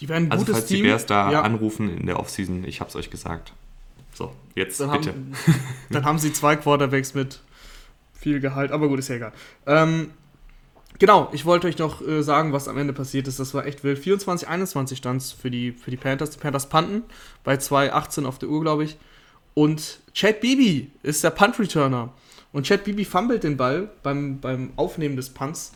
[0.00, 0.78] Die wären ein also, gutes falls Team.
[0.78, 1.42] die Bears da ja.
[1.42, 3.52] anrufen in der Offseason, ich habe es euch gesagt.
[4.12, 5.10] So, jetzt dann bitte.
[5.10, 5.32] Haben,
[5.90, 7.40] dann haben sie zwei Quarterbacks mit
[8.18, 9.32] viel Gehalt, aber gut, ist ja egal.
[9.66, 10.10] Ähm,
[10.98, 13.38] genau, ich wollte euch noch äh, sagen, was am Ende passiert ist.
[13.38, 13.98] Das war echt wild.
[13.98, 16.30] 24-21 stand es für die, für die Panthers.
[16.30, 17.04] Die Panthers panten
[17.44, 18.96] bei 2-18 auf der Uhr, glaube ich.
[19.54, 22.12] Und Chad Beebe ist der Punt-Returner.
[22.52, 25.72] Und Chad Beebe fummelt den Ball beim, beim Aufnehmen des Punts.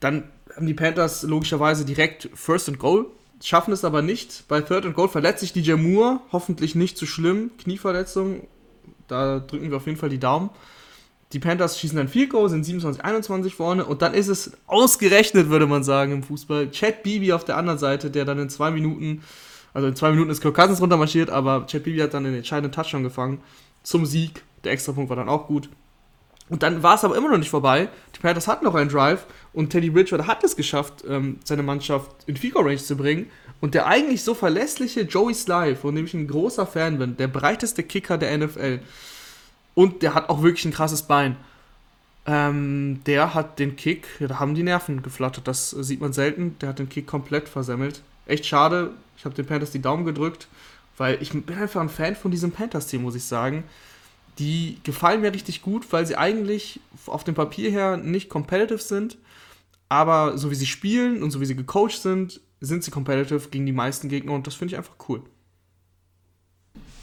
[0.00, 3.06] Dann haben die Panthers logischerweise direkt First and Goal,
[3.42, 4.44] schaffen es aber nicht.
[4.48, 7.50] Bei Third and Goal verletzt sich DJ Moore, hoffentlich nicht zu schlimm.
[7.58, 8.46] Knieverletzung,
[9.06, 10.50] da drücken wir auf jeden Fall die Daumen.
[11.32, 15.66] Die Panthers schießen dann 4 Goal, sind 27-21 vorne und dann ist es ausgerechnet, würde
[15.66, 16.70] man sagen, im Fußball.
[16.70, 19.22] Chad Beebe auf der anderen Seite, der dann in zwei Minuten
[19.74, 22.72] also in zwei Minuten ist Kirk Cousins runtermarschiert, aber Chad Beebe hat dann den entscheidenden
[22.72, 23.40] Touchdown gefangen
[23.82, 24.42] zum Sieg.
[24.64, 25.68] Der Extrapunkt war dann auch gut.
[26.48, 27.88] Und dann war es aber immer noch nicht vorbei.
[28.16, 32.10] Die Panthers hatten noch einen Drive und Teddy Bridgewater hat es geschafft, ähm, seine Mannschaft
[32.26, 33.30] in Figo Range zu bringen.
[33.60, 37.28] Und der eigentlich so verlässliche Joey Sly, von dem ich ein großer Fan bin, der
[37.28, 38.80] breiteste Kicker der NFL,
[39.78, 41.36] und der hat auch wirklich ein krasses Bein.
[42.26, 45.46] Ähm, der hat den Kick, ja, da haben die Nerven geflattert.
[45.46, 46.58] Das sieht man selten.
[46.58, 48.02] Der hat den Kick komplett versemmelt.
[48.26, 48.90] Echt schade.
[49.16, 50.48] Ich habe den Panthers die Daumen gedrückt,
[50.96, 53.62] weil ich bin einfach ein Fan von diesem Panthers-Team, muss ich sagen.
[54.40, 59.16] Die gefallen mir richtig gut, weil sie eigentlich auf dem Papier her nicht competitive sind,
[59.88, 63.66] aber so wie sie spielen und so wie sie gecoacht sind, sind sie competitive gegen
[63.66, 65.22] die meisten Gegner und das finde ich einfach cool.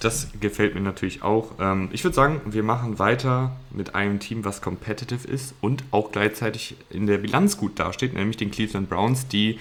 [0.06, 1.54] Das gefällt mir natürlich auch.
[1.60, 6.12] Ähm, ich würde sagen, wir machen weiter mit einem Team, was competitive ist und auch
[6.12, 9.60] gleichzeitig in der Bilanz gut dasteht, nämlich den Cleveland Browns, die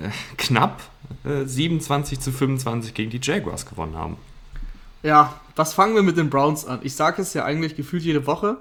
[0.00, 0.80] äh, knapp
[1.24, 4.16] äh, 27 zu 25 gegen die Jaguars gewonnen haben.
[5.02, 6.80] Ja, was fangen wir mit den Browns an?
[6.82, 8.56] Ich sage es ja eigentlich gefühlt jede Woche,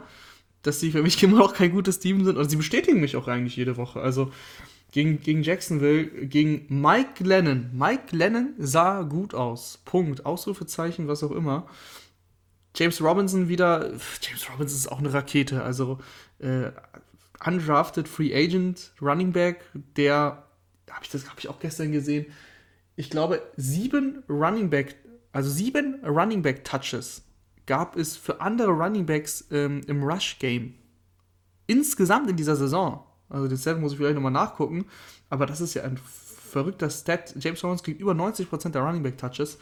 [0.64, 2.38] dass sie für mich immer noch kein gutes Team sind.
[2.38, 4.02] Und sie bestätigen mich auch eigentlich jede Woche.
[4.02, 4.34] Also
[4.92, 7.70] gegen, gegen Jacksonville, gegen Mike Lennon.
[7.74, 9.80] Mike Lennon sah gut aus.
[9.86, 10.26] Punkt.
[10.26, 11.68] Ausrufezeichen, was auch immer.
[12.76, 13.92] James Robinson wieder.
[14.22, 15.64] James Robinson ist auch eine Rakete.
[15.64, 16.00] Also
[16.40, 16.72] äh,
[17.46, 20.44] undrafted Free Agent Running Back, der
[20.90, 22.26] habe ich das habe ich auch gestern gesehen.
[22.96, 24.96] Ich glaube, sieben Running Back,
[25.32, 27.24] also sieben Running Back Touches
[27.66, 30.74] gab es für andere Running Backs ähm, im Rush Game.
[31.68, 33.06] Insgesamt in dieser Saison.
[33.30, 34.86] Also den Stat muss ich vielleicht nochmal nachgucken.
[35.30, 37.36] Aber das ist ja ein verrückter Stat.
[37.40, 39.58] James Robinson kriegt über 90% der Running Back Touches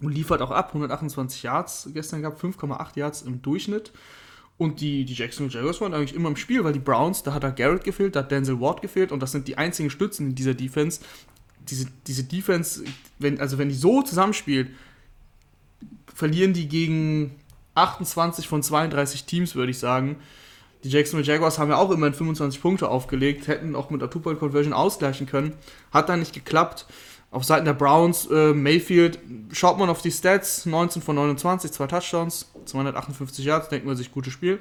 [0.00, 0.68] und liefert auch ab.
[0.68, 3.92] 128 Yards gestern gab, 5,8 Yards im Durchschnitt.
[4.56, 7.44] Und die, die Jacksonville Jaguars waren eigentlich immer im Spiel, weil die Browns, da hat
[7.44, 10.34] da Garrett gefehlt, da hat Denzel Ward gefehlt und das sind die einzigen Stützen in
[10.34, 11.00] dieser Defense.
[11.60, 12.84] Diese, diese Defense,
[13.18, 14.70] wenn, also wenn die so zusammenspielt,
[16.14, 17.36] verlieren die gegen
[17.74, 20.16] 28 von 32 Teams, würde ich sagen.
[20.82, 24.72] Die Jacksonville Jaguars haben ja auch immerhin 25 Punkte aufgelegt, hätten auch mit der Two-Point-Conversion
[24.72, 25.52] ausgleichen können.
[25.92, 26.86] Hat dann nicht geklappt.
[27.30, 29.18] Auf Seiten der Browns, äh, Mayfield,
[29.52, 34.10] schaut man auf die Stats, 19 von 29, zwei Touchdowns, 258 Yards, denkt man sich,
[34.10, 34.58] gutes Spiel.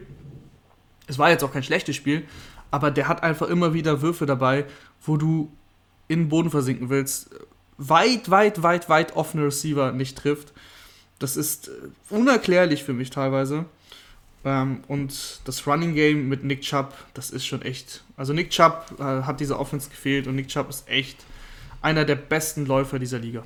[1.08, 2.24] Es war jetzt auch kein schlechtes Spiel,
[2.70, 4.66] aber der hat einfach immer wieder Würfe dabei,
[5.02, 5.52] wo du
[6.08, 7.32] in den Boden versinken willst.
[7.78, 10.54] Weit, weit, weit, weit offene Receiver nicht trifft.
[11.18, 11.72] Das ist äh,
[12.10, 13.66] unerklärlich für mich teilweise.
[14.46, 18.04] Ähm, und das Running Game mit Nick Chubb, das ist schon echt.
[18.16, 21.18] Also Nick Chubb äh, hat diese Offense gefehlt und Nick Chubb ist echt
[21.82, 23.44] einer der besten Läufer dieser Liga.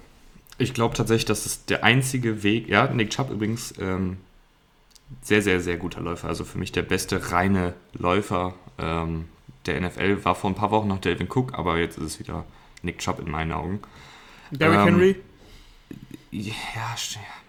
[0.57, 4.17] Ich glaube tatsächlich, dass es der einzige Weg, ja, Nick Chubb übrigens, ähm,
[5.21, 6.27] sehr, sehr, sehr guter Läufer.
[6.27, 9.25] Also für mich der beste reine Läufer ähm,
[9.65, 10.25] der NFL.
[10.25, 12.45] War vor ein paar Wochen noch Delvin Cook, aber jetzt ist es wieder
[12.81, 13.79] Nick Chubb in meinen Augen.
[14.51, 15.15] Derrick ähm, Henry?
[16.33, 16.95] Ja,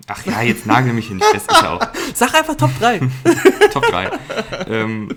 [0.09, 1.19] ach ja, jetzt nagel mich hin.
[1.19, 1.89] Das ist ja auch.
[2.15, 2.99] Sag einfach Top 3.
[3.73, 4.11] Top 3.
[4.69, 5.17] ähm,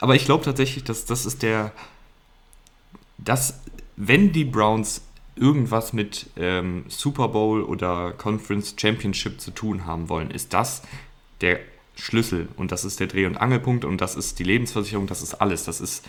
[0.00, 1.72] aber ich glaube tatsächlich, dass das ist der.
[3.16, 3.60] Dass,
[3.96, 5.02] wenn die Browns
[5.34, 10.82] irgendwas mit ähm, Super Bowl oder Conference Championship zu tun haben wollen, ist das
[11.40, 11.60] der
[11.96, 15.34] Schlüssel und das ist der Dreh- und Angelpunkt und das ist die Lebensversicherung, das ist
[15.34, 15.64] alles.
[15.64, 16.04] Das ist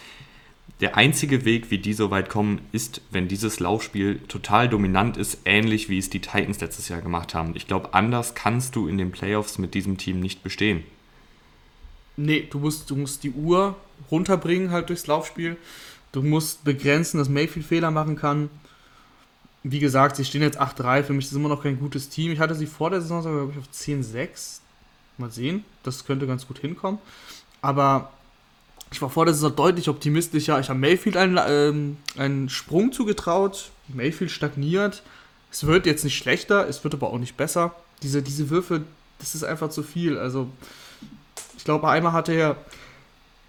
[0.81, 5.39] der einzige Weg, wie die so weit kommen, ist, wenn dieses Laufspiel total dominant ist,
[5.45, 7.51] ähnlich wie es die Titans letztes Jahr gemacht haben.
[7.55, 10.83] Ich glaube, anders kannst du in den Playoffs mit diesem Team nicht bestehen.
[12.17, 13.75] Nee, du musst, du musst die Uhr
[14.09, 15.55] runterbringen halt durchs Laufspiel.
[16.11, 18.49] Du musst begrenzen, dass Mayfield Fehler machen kann.
[19.63, 21.03] Wie gesagt, sie stehen jetzt 8-3.
[21.03, 22.31] Für mich ist immer noch kein gutes Team.
[22.31, 24.59] Ich hatte sie vor der Saison glaube ich, auf 10-6.
[25.19, 25.63] Mal sehen.
[25.83, 26.99] Das könnte ganz gut hinkommen.
[27.61, 28.11] Aber
[28.91, 30.59] ich war vor der Saison deutlich optimistischer.
[30.59, 33.71] Ich habe Mayfield einen, ähm, einen Sprung zugetraut.
[33.87, 35.01] Mayfield stagniert.
[35.51, 37.73] Es wird jetzt nicht schlechter, es wird aber auch nicht besser.
[38.03, 38.83] Diese, diese Würfe,
[39.19, 40.17] das ist einfach zu viel.
[40.17, 40.49] Also,
[41.57, 42.57] ich glaube, einmal hatte er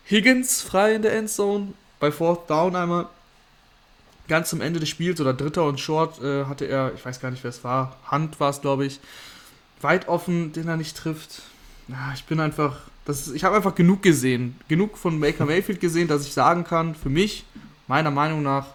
[0.08, 1.74] Higgins frei in der Endzone.
[2.00, 3.06] Bei Fourth Down einmal
[4.28, 7.30] ganz zum Ende des Spiels oder dritter und Short äh, hatte er, ich weiß gar
[7.30, 9.00] nicht, wer es war, Hand war es, glaube ich,
[9.80, 11.42] weit offen, den er nicht trifft.
[11.88, 15.80] Ja, ich bin einfach, das ist, ich habe einfach genug gesehen, genug von Baker Mayfield
[15.80, 17.44] gesehen, dass ich sagen kann, für mich,
[17.88, 18.66] meiner Meinung nach,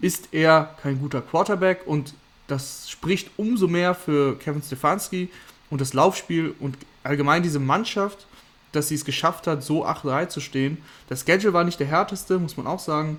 [0.00, 2.14] ist er kein guter Quarterback und
[2.46, 5.28] das spricht umso mehr für Kevin Stefanski
[5.70, 8.26] und das Laufspiel und allgemein diese Mannschaft,
[8.72, 10.78] dass sie es geschafft hat, so 8-3 zu stehen.
[11.08, 13.18] Das Schedule war nicht der härteste, muss man auch sagen.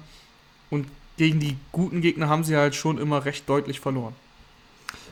[0.69, 4.13] Und gegen die guten Gegner haben sie halt schon immer recht deutlich verloren.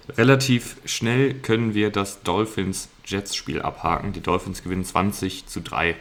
[0.09, 4.13] Relativ schnell können wir das Dolphins-Jets-Spiel abhaken.
[4.13, 5.89] Die Dolphins gewinnen 20 zu 3.
[5.91, 5.95] Äh,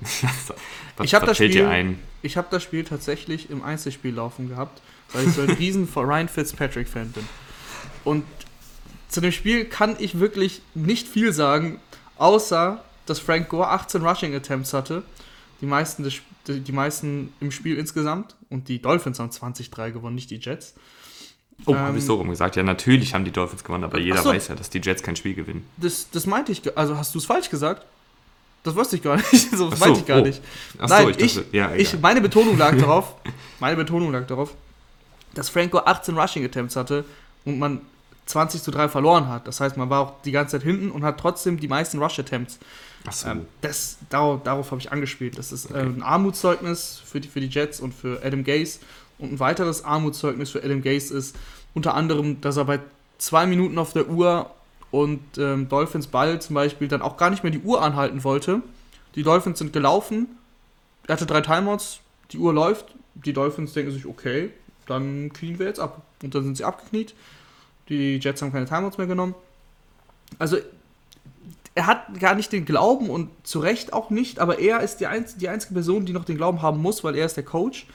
[0.00, 0.54] was,
[1.02, 1.96] ich habe das, Spiel,
[2.36, 4.82] hab das Spiel tatsächlich im Einzelspiel laufen gehabt,
[5.12, 7.28] weil ich so ein riesen Ryan Fitzpatrick-Fan bin.
[8.04, 8.24] Und
[9.08, 11.80] zu dem Spiel kann ich wirklich nicht viel sagen,
[12.16, 15.02] außer dass Frank Gore 18 Rushing Attempts hatte.
[15.60, 16.16] Die meisten, des,
[16.48, 18.34] die meisten im Spiel insgesamt.
[18.50, 20.74] Und die Dolphins haben 20-3 gewonnen, nicht die Jets.
[21.64, 22.56] Oh, ähm, habe ich so rum gesagt.
[22.56, 25.16] Ja, natürlich haben die Dolphins gewonnen, aber jeder so, weiß ja, dass die Jets kein
[25.16, 25.66] Spiel gewinnen.
[25.78, 27.84] Das, das meinte ich, also hast du es falsch gesagt?
[28.62, 29.30] Das wusste ich gar nicht.
[29.52, 30.24] so, das so, meinte ich gar oh.
[30.24, 30.42] nicht.
[30.78, 33.14] Ach Nein, so, ich, dachte, ja, ich, meine Betonung lag darauf,
[33.60, 34.54] meine Betonung lag darauf,
[35.34, 37.04] dass Franco 18 Rushing Attempts hatte
[37.44, 37.80] und man
[38.26, 39.46] 20 zu 3 verloren hat.
[39.46, 42.18] Das heißt, man war auch die ganze Zeit hinten und hat trotzdem die meisten Rush
[42.18, 42.58] Attempts.
[43.06, 43.28] Ach so.
[43.28, 45.38] Ähm, das, darauf, darauf habe ich angespielt.
[45.38, 45.78] Das ist okay.
[45.78, 48.80] äh, ein Armutszeugnis für die, für die Jets und für Adam Gase.
[49.18, 51.36] Und ein weiteres Armutszeugnis für Adam Gase ist
[51.74, 52.80] unter anderem, dass er bei
[53.18, 54.50] zwei Minuten auf der Uhr
[54.90, 58.62] und ähm, Dolphins Ball zum Beispiel dann auch gar nicht mehr die Uhr anhalten wollte.
[59.14, 60.28] Die Dolphins sind gelaufen,
[61.06, 62.00] er hatte drei Timeouts,
[62.32, 64.50] die Uhr läuft, die Dolphins denken sich, okay,
[64.86, 66.02] dann knien wir jetzt ab.
[66.22, 67.14] Und dann sind sie abgekniet.
[67.88, 69.34] Die Jets haben keine Timeouts mehr genommen.
[70.38, 70.58] Also,
[71.74, 75.06] er hat gar nicht den Glauben und zu Recht auch nicht, aber er ist die,
[75.06, 77.86] einz die einzige Person, die noch den Glauben haben muss, weil er ist der Coach.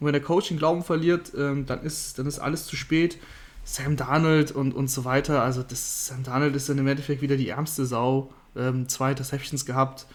[0.00, 3.18] Und wenn der Coach den Glauben verliert, ähm, dann, ist, dann ist alles zu spät.
[3.64, 5.42] Sam Darnold und, und so weiter.
[5.42, 8.32] Also das, Sam Darnold ist dann im Endeffekt wieder die ärmste Sau.
[8.56, 10.06] Ähm, zwei Interceptions gehabt.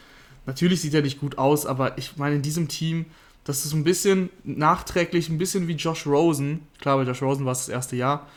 [0.46, 3.06] Natürlich sieht er nicht gut aus, aber ich meine, in diesem Team,
[3.46, 6.68] das ist ein bisschen nachträglich, ein bisschen wie Josh Rosen.
[6.82, 8.28] Klar, bei Josh Rosen war es das erste Jahr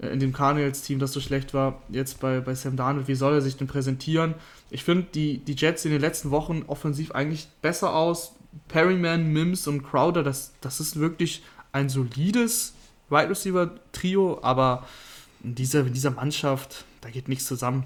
[0.00, 1.82] in dem Cardinals-Team, das so schlecht war.
[1.90, 4.34] Jetzt bei, bei Sam Darnold, wie soll er sich denn präsentieren?
[4.70, 8.32] Ich finde, die, die Jets in den letzten Wochen offensiv eigentlich besser aus.
[8.68, 12.74] Perryman, Mims und Crowder, das, das ist wirklich ein solides
[13.08, 14.86] Wide Receiver Trio, aber
[15.44, 17.84] in dieser, in dieser Mannschaft, da geht nichts zusammen.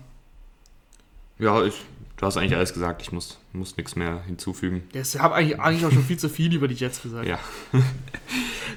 [1.38, 1.74] Ja, ich,
[2.16, 4.84] du hast eigentlich alles gesagt, ich muss, muss nichts mehr hinzufügen.
[4.92, 7.26] ich habe eigentlich, eigentlich auch schon viel zu viel über die Jets gesagt.
[7.26, 7.38] Ja.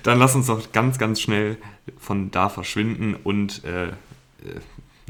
[0.04, 1.58] Dann lass uns doch ganz, ganz schnell
[1.98, 3.94] von da verschwinden und, äh, äh,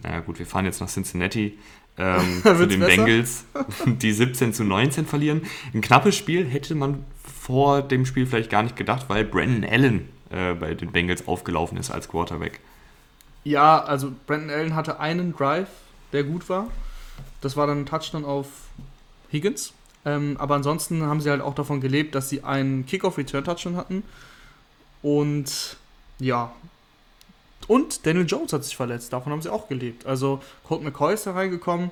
[0.04, 1.58] naja, gut, wir fahren jetzt nach Cincinnati
[1.98, 3.04] ähm, zu den besser?
[3.04, 3.46] Bengals,
[3.86, 5.42] die 17 zu 19 verlieren.
[5.74, 10.10] Ein knappes Spiel hätte man vor dem Spiel vielleicht gar nicht gedacht, weil Brandon Allen
[10.30, 12.60] äh, bei den Bengals aufgelaufen ist als Quarterback.
[13.44, 15.70] Ja, also Brandon Allen hatte einen Drive,
[16.12, 16.68] der gut war.
[17.42, 18.48] Das war dann ein Touchdown auf
[19.32, 19.74] Higgins.
[20.06, 24.04] Ähm, aber ansonsten haben sie halt auch davon gelebt, dass sie einen Kickoff-Return-Touchdown hatten.
[25.02, 25.78] Und
[26.20, 26.52] ja,
[27.68, 30.06] und Daniel Jones hat sich verletzt, davon haben sie auch gelebt.
[30.06, 31.92] Also Colt McCoy ist da reingekommen,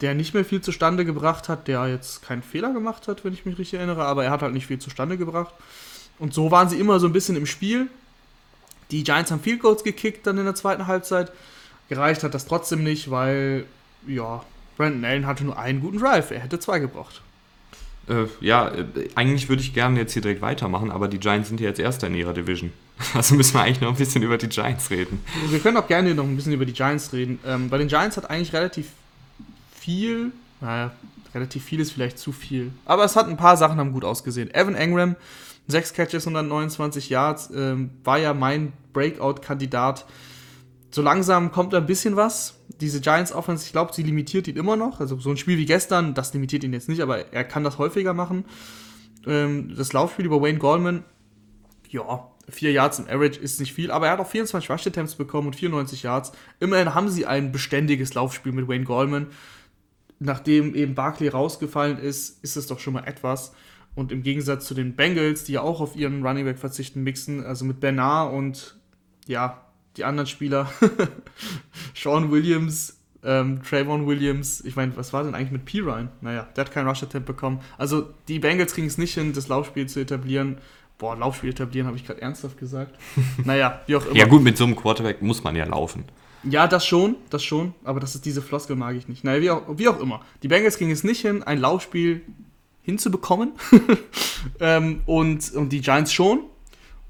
[0.00, 3.44] der nicht mehr viel zustande gebracht hat, der jetzt keinen Fehler gemacht hat, wenn ich
[3.44, 5.52] mich richtig erinnere, aber er hat halt nicht viel zustande gebracht.
[6.18, 7.88] Und so waren sie immer so ein bisschen im Spiel.
[8.90, 11.30] Die Giants haben Field Goals gekickt dann in der zweiten Halbzeit.
[11.88, 13.66] Gereicht hat das trotzdem nicht, weil,
[14.06, 14.42] ja,
[14.80, 16.30] Brandon Allen hatte nur einen guten Drive.
[16.30, 17.20] Er hätte zwei gebraucht.
[18.08, 21.60] Äh, ja, äh, eigentlich würde ich gerne jetzt hier direkt weitermachen, aber die Giants sind
[21.60, 22.72] ja jetzt Erster in ihrer Division.
[23.14, 25.20] Also müssen wir eigentlich noch ein bisschen über die Giants reden.
[25.48, 27.38] Wir können auch gerne noch ein bisschen über die Giants reden.
[27.46, 28.88] Ähm, bei den Giants hat eigentlich relativ
[29.78, 30.92] viel, naja,
[31.34, 34.52] relativ viel ist vielleicht zu viel, aber es hat ein paar Sachen haben gut ausgesehen.
[34.54, 35.16] Evan Engram,
[35.68, 40.06] 6 Catches, 129 Yards, ähm, war ja mein Breakout-Kandidat.
[40.90, 42.59] So langsam kommt da ein bisschen was.
[42.80, 45.00] Diese Giants Offense, ich glaube, sie limitiert ihn immer noch.
[45.00, 47.78] Also so ein Spiel wie gestern, das limitiert ihn jetzt nicht, aber er kann das
[47.78, 48.44] häufiger machen.
[49.26, 51.04] Ähm, das Laufspiel über Wayne Goldman,
[51.88, 55.14] ja, 4 Yards im Average ist nicht viel, aber er hat auch 24 Rush Attempts
[55.14, 56.32] bekommen und 94 Yards.
[56.58, 59.28] Immerhin haben sie ein beständiges Laufspiel mit Wayne Goldman.
[60.18, 63.52] Nachdem eben Barkley rausgefallen ist, ist es doch schon mal etwas.
[63.94, 67.44] Und im Gegensatz zu den Bengals, die ja auch auf ihren Running Back verzichten, mixen,
[67.44, 68.76] also mit Bernard und
[69.26, 69.64] ja,
[70.00, 70.72] die anderen Spieler,
[71.94, 75.80] Sean Williams, ähm, Trayvon Williams, ich meine, was war denn eigentlich mit P.
[75.80, 76.08] Ryan?
[76.22, 77.60] Naja, der hat keinen Rush Attempt bekommen.
[77.76, 80.56] Also die Bengals kriegen es nicht hin, das Laufspiel zu etablieren.
[80.96, 82.98] Boah, Laufspiel etablieren, habe ich gerade ernsthaft gesagt.
[83.44, 84.16] naja, wie auch immer.
[84.16, 86.04] Ja, gut, mit so einem Quarterback muss man ja laufen.
[86.44, 89.22] Ja, das schon, das schon, aber das ist diese Floskel mag ich nicht.
[89.22, 90.22] Naja, wie auch, wie auch immer.
[90.42, 92.22] Die Bengals ging es nicht hin, ein Laufspiel
[92.80, 93.52] hinzubekommen.
[94.60, 96.44] ähm, und, und die Giants schon.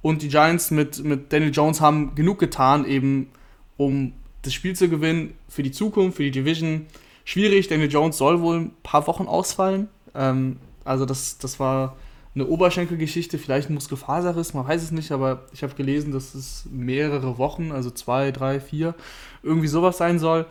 [0.02, 3.30] Und die Giants mit, mit Daniel Jones haben genug getan, eben
[3.76, 6.86] um das Spiel zu gewinnen für die Zukunft, für die Division.
[7.24, 9.88] Schwierig, Daniel Jones soll wohl ein paar Wochen ausfallen.
[10.14, 11.96] Ähm, also das, das war
[12.34, 16.64] eine Oberschenkelgeschichte, vielleicht ein Muskelfaserriss, man weiß es nicht, aber ich habe gelesen, dass es
[16.70, 18.94] mehrere Wochen, also zwei, drei, vier,
[19.42, 20.46] irgendwie sowas sein soll.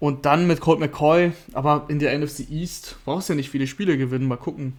[0.00, 3.66] Und dann mit Colt McCoy, aber in der NFC East brauchst du ja nicht viele
[3.68, 4.72] Spiele gewinnen, mal gucken.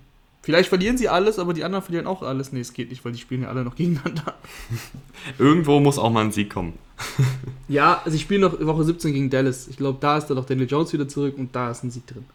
[0.43, 2.51] Vielleicht verlieren sie alles, aber die anderen verlieren auch alles.
[2.51, 4.36] Nee, es geht nicht, weil die spielen ja alle noch gegeneinander.
[5.39, 6.73] Irgendwo muss auch mal ein Sieg kommen.
[7.69, 9.69] ja, sie spielen noch Woche 17 gegen Dallas.
[9.69, 12.06] Ich glaube, da ist dann auch Daniel Jones wieder zurück und da ist ein Sieg
[12.08, 12.25] drin.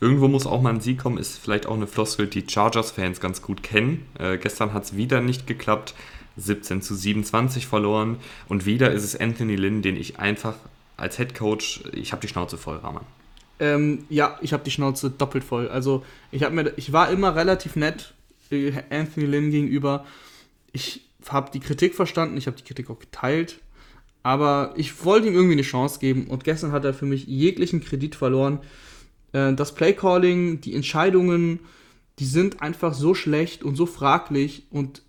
[0.00, 3.42] Irgendwo muss auch mal ein Sieg kommen, ist vielleicht auch eine Floskel, die Chargers-Fans ganz
[3.42, 4.06] gut kennen.
[4.20, 5.94] Äh, gestern hat es wieder nicht geklappt,
[6.36, 10.54] 17 zu 27 verloren und wieder ist es Anthony Lynn, den ich einfach
[10.96, 13.04] als Head Coach, ich habe die Schnauze voll, Rahman.
[13.60, 15.68] Ähm, ja, ich habe die Schnauze doppelt voll.
[15.68, 18.14] Also ich, mir, ich war immer relativ nett
[18.50, 20.04] äh, Anthony Lynn gegenüber.
[20.72, 23.58] Ich habe die Kritik verstanden, ich habe die Kritik auch geteilt.
[24.22, 27.82] Aber ich wollte ihm irgendwie eine Chance geben und gestern hat er für mich jeglichen
[27.82, 28.60] Kredit verloren.
[29.32, 31.60] Äh, das Playcalling, die Entscheidungen,
[32.18, 35.02] die sind einfach so schlecht und so fraglich und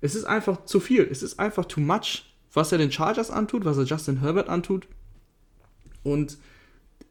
[0.00, 1.08] es ist einfach zu viel.
[1.10, 4.86] Es ist einfach too much, was er den Chargers antut, was er Justin Herbert antut.
[6.02, 6.36] Und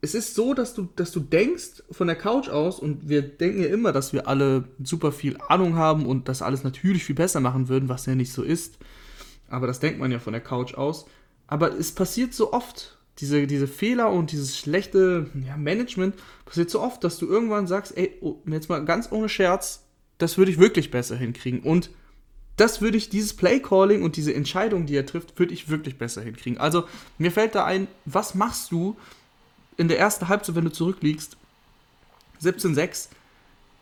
[0.03, 3.61] es ist so, dass du, dass du denkst von der Couch aus, und wir denken
[3.61, 7.39] ja immer, dass wir alle super viel Ahnung haben und das alles natürlich viel besser
[7.39, 8.77] machen würden, was ja nicht so ist.
[9.47, 11.05] Aber das denkt man ja von der Couch aus.
[11.47, 16.81] Aber es passiert so oft diese, diese Fehler und dieses schlechte ja, Management passiert so
[16.81, 19.85] oft, dass du irgendwann sagst, ey, oh, jetzt mal ganz ohne Scherz,
[20.17, 21.61] das würde ich wirklich besser hinkriegen.
[21.61, 21.91] Und
[22.57, 26.21] das würde ich, dieses Playcalling und diese Entscheidung, die er trifft, würde ich wirklich besser
[26.21, 26.59] hinkriegen.
[26.59, 26.83] Also
[27.17, 28.97] mir fällt da ein, was machst du
[29.77, 31.38] in der ersten Halbzeit, wenn du zurückliegst,
[32.41, 33.09] 17-6,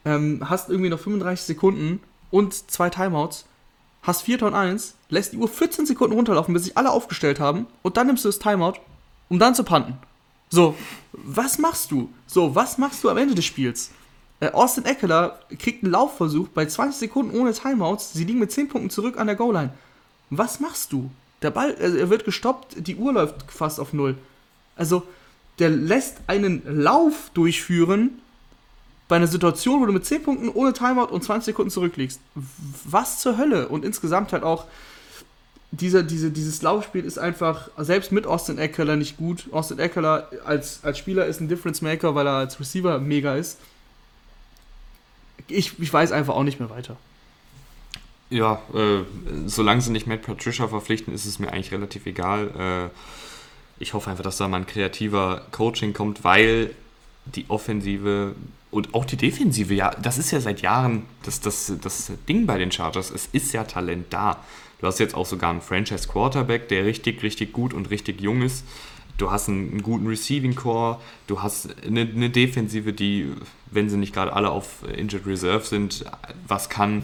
[0.06, 2.00] ähm, hast irgendwie noch 35 Sekunden
[2.32, 3.46] und zwei Timeouts,
[4.02, 7.68] hast 4 Ton 1, lässt die Uhr 14 Sekunden runterlaufen, bis sich alle aufgestellt haben
[7.82, 8.76] und dann nimmst du das Timeout
[9.32, 9.98] um dann zu panten.
[10.50, 10.76] So,
[11.14, 12.10] was machst du?
[12.28, 13.92] So, was machst du am Ende des Spiels?
[14.42, 18.12] Äh, Austin Eckler kriegt einen Laufversuch bei 20 Sekunden ohne Timeouts.
[18.12, 19.74] Sie liegen mit 10 Punkten zurück an der Goal-Line.
[20.30, 21.10] Was machst du?
[21.42, 24.18] Der Ball, also er wird gestoppt, die Uhr läuft fast auf Null.
[24.76, 25.04] Also,
[25.62, 28.20] der lässt einen Lauf durchführen
[29.08, 32.20] bei einer Situation, wo du mit 10 Punkten ohne Timeout und 20 Sekunden zurückliegst.
[32.84, 33.68] Was zur Hölle?
[33.68, 34.66] Und insgesamt halt auch
[35.70, 39.48] dieser, diese, dieses Laufspiel ist einfach, selbst mit Austin Eckler nicht gut.
[39.52, 43.60] Austin Eckler als, als Spieler ist ein Difference Maker, weil er als Receiver mega ist.
[45.48, 46.98] Ich, ich weiß einfach auch nicht mehr weiter.
[48.32, 49.04] Ja, äh,
[49.46, 52.90] solange sie nicht Matt Patricia verpflichten, ist es mir eigentlich relativ egal.
[52.90, 53.31] Äh,
[53.82, 56.76] ich hoffe einfach, dass da mal ein kreativer Coaching kommt, weil
[57.26, 58.36] die Offensive
[58.72, 62.58] und auch die Defensive, ja, das ist ja seit Jahren das, das, das Ding bei
[62.58, 63.12] den Chargers.
[63.12, 64.38] Es ist ja Talent da.
[64.80, 68.42] Du hast jetzt auch sogar einen Franchise Quarterback, der richtig, richtig gut und richtig jung
[68.42, 68.66] ist.
[69.18, 73.28] Du hast einen, einen guten Receiving Core, du hast eine, eine, Defensive, die,
[73.70, 76.06] wenn sie nicht gerade alle auf Injured Reserve sind,
[76.48, 77.04] was kann.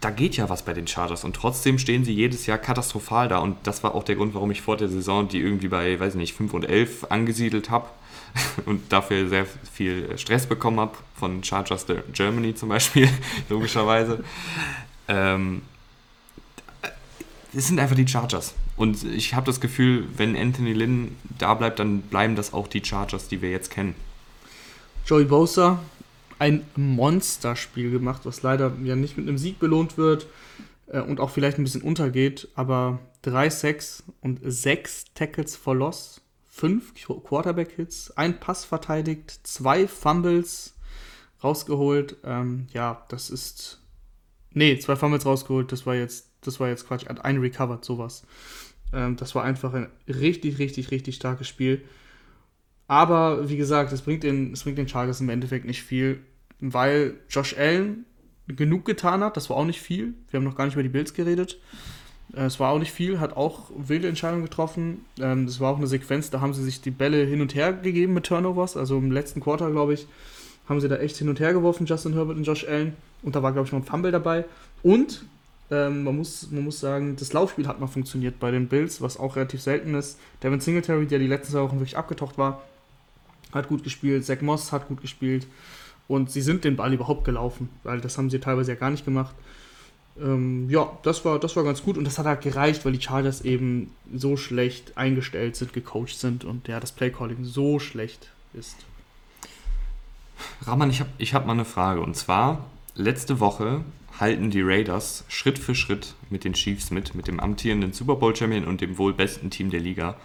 [0.00, 3.38] Da geht ja was bei den Chargers und trotzdem stehen sie jedes Jahr katastrophal da
[3.38, 6.16] und das war auch der Grund, warum ich vor der Saison die irgendwie bei, weiß
[6.16, 7.88] nicht, 5 und 11 angesiedelt habe
[8.66, 13.08] und dafür sehr viel Stress bekommen habe von Chargers Germany zum Beispiel,
[13.48, 14.22] logischerweise.
[15.08, 15.62] Ähm,
[17.54, 18.54] es sind einfach die Chargers.
[18.76, 22.84] Und ich habe das Gefühl, wenn Anthony Lynn da bleibt, dann bleiben das auch die
[22.84, 23.94] Chargers, die wir jetzt kennen.
[25.06, 25.78] Joey Bosa,
[26.38, 30.26] ein Monsterspiel gemacht, was leider ja nicht mit einem Sieg belohnt wird
[30.86, 36.20] äh, und auch vielleicht ein bisschen untergeht, aber drei Sacks und sechs Tackles for Loss,
[36.46, 40.74] fünf Quarterback-Hits, ein Pass verteidigt, zwei Fumbles
[41.42, 42.16] rausgeholt.
[42.24, 43.80] Ähm, ja, das ist.
[44.52, 47.06] Nee, zwei Fumbles rausgeholt, das war jetzt, das war jetzt Quatsch.
[47.08, 48.24] Ein recovered, sowas.
[48.92, 51.84] Ähm, das war einfach ein richtig, richtig, richtig starkes Spiel.
[52.88, 56.20] Aber wie gesagt, es bringt den, es bringt den Chargers im Endeffekt nicht viel,
[56.60, 58.04] weil Josh Allen
[58.48, 59.36] genug getan hat.
[59.36, 60.14] Das war auch nicht viel.
[60.30, 61.58] Wir haben noch gar nicht über die Bills geredet.
[62.34, 65.04] Äh, es war auch nicht viel, hat auch wilde Entscheidungen getroffen.
[65.20, 67.72] Ähm, das war auch eine Sequenz, da haben sie sich die Bälle hin und her
[67.72, 68.76] gegeben mit Turnovers.
[68.76, 70.06] Also im letzten Quarter, glaube ich,
[70.68, 72.94] haben sie da echt hin und her geworfen, Justin Herbert und Josh Allen.
[73.22, 74.44] Und da war, glaube ich, noch ein Fumble dabei.
[74.82, 75.24] Und
[75.70, 79.18] ähm, man, muss, man muss sagen, das Laufspiel hat mal funktioniert bei den Bills, was
[79.18, 80.18] auch relativ selten ist.
[80.42, 82.62] Devin Singletary, der die letzten zwei Wochen wirklich abgetaucht war,
[83.56, 84.24] hat gut gespielt.
[84.24, 85.46] Zach Moss hat gut gespielt.
[86.08, 89.04] Und sie sind den Ball überhaupt gelaufen, weil das haben sie teilweise ja gar nicht
[89.04, 89.34] gemacht.
[90.20, 93.02] Ähm, ja, das war, das war ganz gut und das hat halt gereicht, weil die
[93.02, 98.76] Chargers eben so schlecht eingestellt sind, gecoacht sind und ja, das Playcalling so schlecht ist.
[100.62, 103.84] Rahman, ich habe ich hab mal eine Frage und zwar, letzte Woche
[104.18, 108.34] halten die Raiders Schritt für Schritt mit den Chiefs mit, mit dem amtierenden Super Bowl
[108.34, 110.16] Champion und dem wohl besten Team der Liga.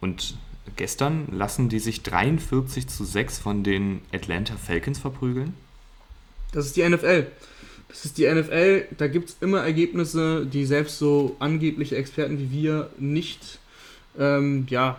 [0.00, 0.36] Und
[0.76, 5.54] gestern lassen die sich 43 zu 6 von den Atlanta Falcons verprügeln.
[6.52, 7.26] Das ist die NFL.
[7.88, 8.86] Das ist die NFL.
[8.96, 13.58] Da gibt es immer Ergebnisse, die selbst so angebliche Experten wie wir nicht,
[14.18, 14.98] ähm, ja,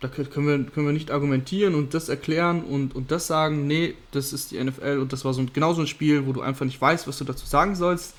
[0.00, 3.66] da können wir, können wir nicht argumentieren und das erklären und, und das sagen.
[3.66, 6.32] Nee, das ist die NFL und das war so ein, genau so ein Spiel, wo
[6.32, 8.14] du einfach nicht weißt, was du dazu sagen sollst.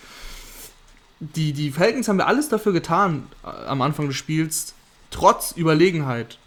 [1.20, 4.74] Die, die Falcons haben ja alles dafür getan äh, am Anfang des Spiels,
[5.10, 6.38] trotz Überlegenheit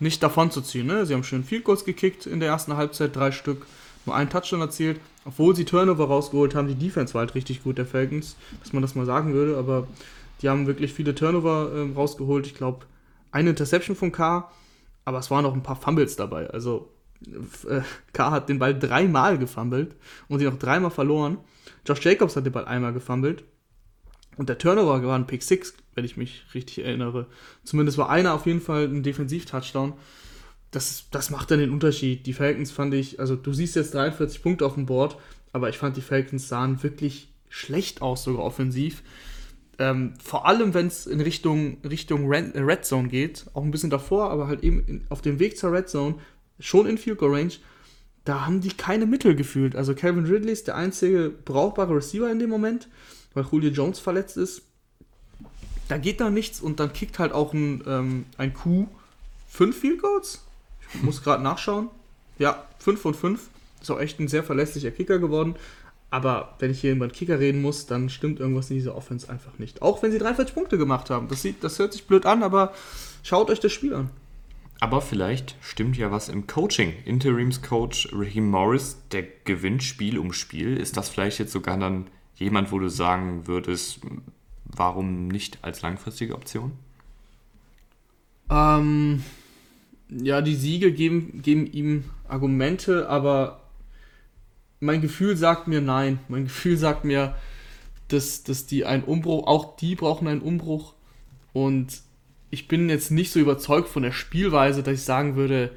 [0.00, 0.86] nicht davon zu ziehen.
[0.86, 1.06] Ne?
[1.06, 3.66] Sie haben schön Field Goals gekickt in der ersten Halbzeit, drei Stück,
[4.06, 6.68] nur einen Touchdown erzielt, obwohl sie Turnover rausgeholt haben.
[6.68, 9.86] Die Defense war halt richtig gut, der Falcons, dass man das mal sagen würde, aber
[10.42, 12.46] die haben wirklich viele Turnover äh, rausgeholt.
[12.46, 12.86] Ich glaube,
[13.30, 14.50] eine Interception von K,
[15.04, 16.50] aber es waren auch ein paar Fumbles dabei.
[16.50, 16.90] Also
[17.68, 17.80] äh,
[18.12, 19.94] K hat den Ball dreimal gefummelt
[20.28, 21.38] und sie noch dreimal verloren.
[21.86, 23.44] Josh Jacobs hat den Ball einmal gefummelt.
[24.36, 27.26] Und der Turnover war ein Pick 6, wenn ich mich richtig erinnere.
[27.64, 29.94] Zumindest war einer auf jeden Fall ein Defensiv-Touchdown.
[30.70, 32.26] Das, das macht dann den Unterschied.
[32.26, 35.16] Die Falcons fand ich, also du siehst jetzt 43 Punkte auf dem Board,
[35.52, 39.02] aber ich fand die Falcons sahen wirklich schlecht aus, sogar offensiv.
[39.78, 43.90] Ähm, vor allem, wenn es in Richtung, Richtung Red, Red, Zone geht, auch ein bisschen
[43.90, 46.16] davor, aber halt eben auf dem Weg zur Red Zone,
[46.58, 47.52] schon in Field Goal Range,
[48.24, 49.76] da haben die keine Mittel gefühlt.
[49.76, 52.88] Also Calvin Ridley ist der einzige brauchbare Receiver in dem Moment
[53.34, 54.62] weil Julio Jones verletzt ist.
[55.88, 58.88] Da geht da nichts und dann kickt halt auch ein, ähm, ein Q
[59.48, 60.44] 5 Field Goals.
[60.94, 61.88] Ich muss gerade nachschauen.
[62.38, 63.48] Ja, 5 von 5.
[63.82, 65.56] Ist auch echt ein sehr verlässlicher Kicker geworden.
[66.10, 69.28] Aber wenn ich hier über einen Kicker reden muss, dann stimmt irgendwas in dieser Offense
[69.28, 69.82] einfach nicht.
[69.82, 71.28] Auch wenn sie 43 Punkte gemacht haben.
[71.28, 72.72] Das, sieht, das hört sich blöd an, aber
[73.22, 74.10] schaut euch das Spiel an.
[74.80, 76.92] Aber vielleicht stimmt ja was im Coaching.
[77.04, 80.76] Interimscoach Raheem Morris, der gewinnt Spiel um Spiel.
[80.76, 82.06] Ist das vielleicht jetzt sogar dann
[82.36, 84.00] jemand, wo du sagen würdest,
[84.64, 86.72] warum nicht als langfristige Option?
[88.50, 89.22] Ähm,
[90.08, 93.62] ja, die Siege geben, geben ihm Argumente, aber
[94.80, 96.18] mein Gefühl sagt mir nein.
[96.28, 97.34] Mein Gefühl sagt mir,
[98.08, 100.94] dass, dass die einen Umbruch, auch die brauchen einen Umbruch.
[101.52, 102.02] Und
[102.50, 105.70] ich bin jetzt nicht so überzeugt von der Spielweise, dass ich sagen würde,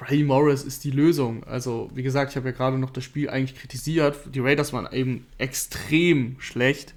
[0.00, 1.44] Ray Morris ist die Lösung.
[1.44, 4.16] Also, wie gesagt, ich habe ja gerade noch das Spiel eigentlich kritisiert.
[4.34, 6.94] Die Raiders waren eben extrem schlecht.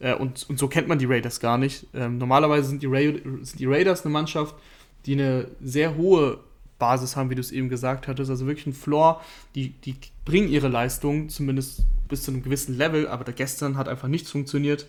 [0.00, 1.86] Äh, und, und so kennt man die Raiders gar nicht.
[1.94, 3.00] Ähm, normalerweise sind die, Ra
[3.42, 4.54] sind die Raiders eine Mannschaft,
[5.06, 6.40] die eine sehr hohe
[6.78, 8.30] Basis haben, wie du es eben gesagt hattest.
[8.30, 9.22] Also wirklich ein Floor.
[9.54, 9.94] Die, die
[10.24, 13.06] bringen ihre Leistung, zumindest bis zu einem gewissen Level.
[13.06, 14.86] Aber da gestern hat einfach nichts funktioniert.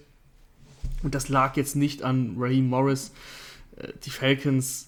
[1.03, 3.12] Und das lag jetzt nicht an Raheem Morris.
[3.76, 4.88] Äh, die Falcons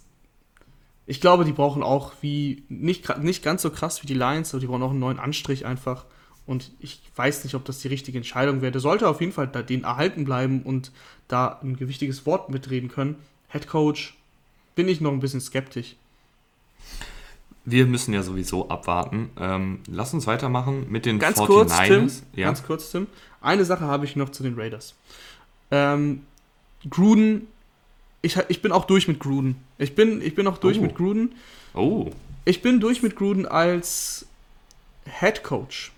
[1.05, 4.61] ich glaube, die brauchen auch wie, nicht, nicht ganz so krass wie die Lions, aber
[4.61, 6.05] die brauchen auch einen neuen Anstrich einfach.
[6.45, 8.71] Und ich weiß nicht, ob das die richtige Entscheidung wäre.
[8.71, 10.91] Der sollte auf jeden Fall da den erhalten bleiben und
[11.27, 13.15] da ein gewichtiges Wort mitreden können.
[13.49, 14.15] Head Coach
[14.75, 15.95] bin ich noch ein bisschen skeptisch.
[17.65, 19.29] Wir müssen ja sowieso abwarten.
[19.39, 21.47] Ähm, lass uns weitermachen mit den ganz 49ers.
[21.47, 22.47] Kurz, Tim, ja.
[22.47, 23.07] Ganz kurz, Tim.
[23.39, 24.95] Eine Sache habe ich noch zu den Raiders.
[25.71, 26.23] Ähm,
[26.89, 27.47] Gruden
[28.23, 29.57] ich, ich bin auch durch mit Gruden.
[29.77, 30.81] Ich bin, ich bin auch durch oh.
[30.81, 31.35] mit Gruden.
[31.75, 32.09] Oh.
[32.45, 34.25] Ich bin durch mit Gruden als
[35.19, 35.91] Head Coach.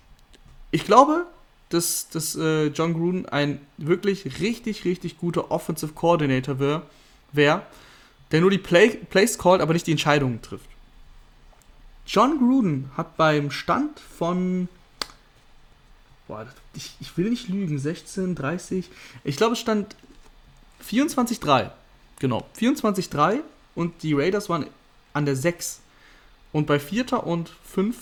[0.70, 1.26] Ich glaube,
[1.70, 6.82] dass, dass äh, John Gruden ein wirklich richtig, richtig guter Offensive Coordinator wäre,
[7.32, 7.66] wär,
[8.32, 10.68] der nur die Play, Plays callt, aber nicht die Entscheidungen trifft.
[12.06, 14.68] John Gruden hat beim Stand von
[16.28, 18.90] boah, ich, ich will nicht lügen, 16, 30.
[19.24, 19.96] Ich glaube, es stand
[20.88, 21.70] 24-3.
[22.18, 23.40] Genau, 24-3
[23.74, 24.66] und die Raiders waren
[25.12, 25.80] an der 6.
[26.52, 27.24] Und bei 4.
[27.24, 27.96] und 5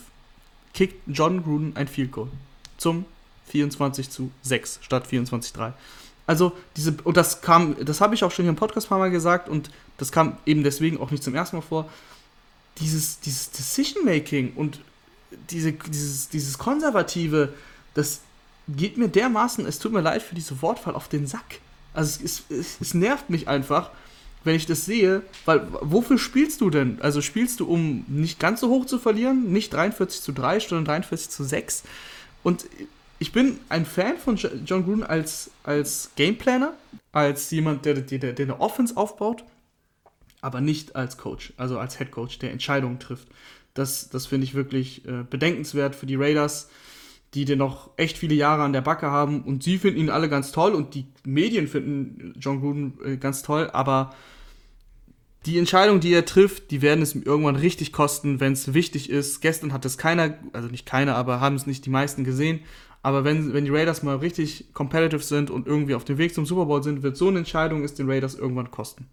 [0.73, 2.29] kickt John Gruden ein Field Goal
[2.77, 3.05] zum
[3.49, 5.73] 24 zu 6 statt 24-3.
[6.27, 8.99] Also diese, und das kam, das habe ich auch schon hier im Podcast ein paar
[8.99, 11.89] Mal gesagt und das kam eben deswegen auch nicht zum ersten Mal vor.
[12.79, 14.81] Dieses, dieses Decision-Making und
[15.51, 17.53] diese, dieses, dieses Konservative,
[17.95, 18.21] das
[18.69, 21.61] geht mir dermaßen, es tut mir leid für diese Wortwahl, auf den Sack.
[21.93, 23.91] Also es, es, es nervt mich einfach,
[24.45, 26.99] wenn ich das sehe, weil wofür spielst du denn?
[27.01, 30.84] Also spielst du, um nicht ganz so hoch zu verlieren, nicht 43 zu 3, sondern
[30.84, 31.82] 43 zu 6.
[32.42, 32.66] Und
[33.18, 36.74] ich bin ein Fan von John Gruden als, als Gameplaner,
[37.12, 39.45] als jemand, der, der, der eine Offense aufbaut,
[40.40, 43.28] aber nicht als Coach, also als Head Coach, der Entscheidungen trifft.
[43.72, 46.68] Das, das finde ich wirklich äh, bedenkenswert für die Raiders,
[47.35, 50.28] die den noch echt viele Jahre an der Backe haben und sie finden ihn alle
[50.28, 54.14] ganz toll und die Medien finden John Gruden äh, ganz toll, aber
[55.47, 59.41] die Entscheidungen, die er trifft, die werden es irgendwann richtig kosten, wenn es wichtig ist.
[59.43, 62.61] Gestern hat es keiner, also nicht keiner, aber haben es nicht die meisten gesehen.
[63.03, 66.47] Aber wenn, wenn die Raiders mal richtig competitive sind und irgendwie auf dem Weg zum
[66.47, 69.07] Super Bowl sind, wird so eine Entscheidung es den Raiders irgendwann kosten.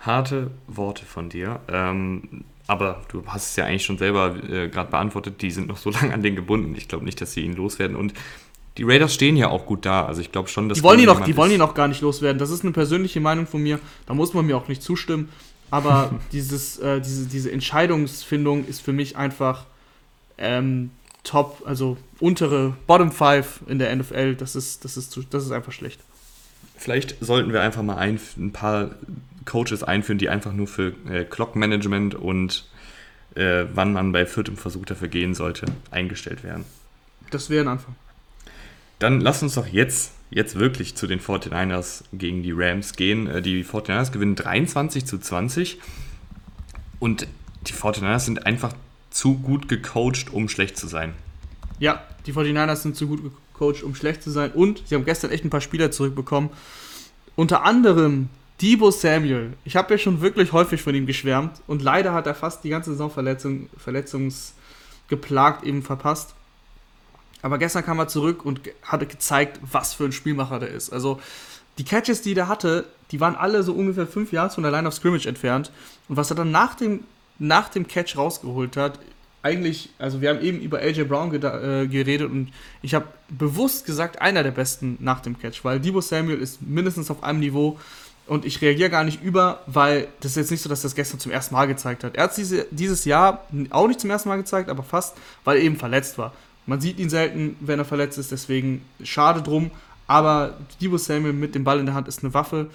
[0.00, 1.60] Harte Worte von dir.
[1.68, 5.42] Ähm, aber du hast es ja eigentlich schon selber äh, gerade beantwortet.
[5.42, 6.74] Die sind noch so lange an den gebunden.
[6.76, 7.96] Ich glaube nicht, dass sie ihn loswerden.
[7.96, 8.14] Und
[8.76, 10.06] die Raiders stehen ja auch gut da.
[10.06, 12.00] Also ich glaube schon, dass die wollen die noch, die wollen ihn noch gar nicht
[12.00, 12.38] loswerden.
[12.38, 13.78] Das ist eine persönliche Meinung von mir.
[14.06, 15.28] Da muss man mir auch nicht zustimmen.
[15.70, 19.66] Aber dieses, äh, diese, diese Entscheidungsfindung ist für mich einfach
[20.38, 20.90] ähm,
[21.22, 24.36] top, also untere Bottom Five in der NFL.
[24.36, 26.00] Das ist, das ist, zu, das ist einfach schlecht.
[26.76, 28.90] Vielleicht sollten wir einfach mal ein, ein paar
[29.44, 32.66] Coaches einführen, die einfach nur für äh, Clock-Management und
[33.34, 36.64] äh, wann man bei viertem Versuch dafür gehen sollte, eingestellt werden.
[37.30, 37.94] Das wäre ein Anfang.
[38.98, 43.26] Dann lass uns doch jetzt, jetzt wirklich zu den 49ers gegen die Rams gehen.
[43.26, 45.80] Äh, die 49ers gewinnen 23 zu 20
[47.00, 47.26] und
[47.66, 48.74] die 49ers sind einfach
[49.10, 51.14] zu gut gecoacht, um schlecht zu sein.
[51.78, 55.30] Ja, die 49ers sind zu gut gecoacht, um schlecht zu sein und sie haben gestern
[55.30, 56.50] echt ein paar Spieler zurückbekommen.
[57.36, 58.28] Unter anderem
[58.60, 59.54] Debo Samuel.
[59.64, 62.68] Ich habe ja schon wirklich häufig von ihm geschwärmt und leider hat er fast die
[62.68, 66.34] ganze Saison Verletzung, verletzungsgeplagt eben verpasst.
[67.42, 70.92] Aber gestern kam er zurück und hatte gezeigt, was für ein Spielmacher der ist.
[70.92, 71.20] Also
[71.78, 74.86] die Catches, die der hatte, die waren alle so ungefähr fünf Jahre von der Line
[74.86, 75.70] of Scrimmage entfernt.
[76.08, 77.04] Und was er dann nach dem,
[77.38, 78.98] nach dem Catch rausgeholt hat,
[79.42, 82.50] eigentlich, also wir haben eben über AJ Brown äh, geredet und
[82.80, 87.10] ich habe bewusst gesagt, einer der besten nach dem Catch, weil Debo Samuel ist mindestens
[87.10, 87.78] auf einem Niveau
[88.26, 90.94] und ich reagiere gar nicht über, weil das ist jetzt nicht so, dass er das
[90.94, 92.16] gestern zum ersten Mal gezeigt hat.
[92.16, 95.58] Er hat es diese, dieses Jahr auch nicht zum ersten Mal gezeigt, aber fast, weil
[95.58, 96.32] er eben verletzt war.
[96.66, 99.70] Man sieht ihn selten, wenn er verletzt ist, deswegen schade drum.
[100.06, 102.70] Aber Debo Samuel mit dem Ball in der Hand ist eine Waffe.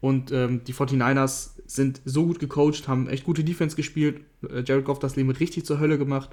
[0.00, 4.20] Und ähm, die 49ers sind so gut gecoacht, haben echt gute Defense gespielt.
[4.48, 6.30] Äh, Jared Goff das Leben richtig zur Hölle gemacht.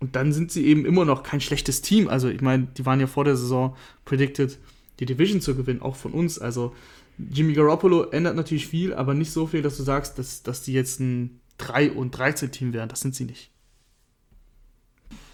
[0.00, 2.08] Und dann sind sie eben immer noch kein schlechtes Team.
[2.08, 4.58] Also, ich meine, die waren ja vor der Saison predicted,
[5.00, 6.38] die Division zu gewinnen, auch von uns.
[6.38, 6.74] Also,
[7.18, 10.72] Jimmy Garoppolo ändert natürlich viel, aber nicht so viel, dass du sagst, dass, dass die
[10.72, 12.88] jetzt ein 3 und 13 Team wären.
[12.88, 13.50] Das sind sie nicht.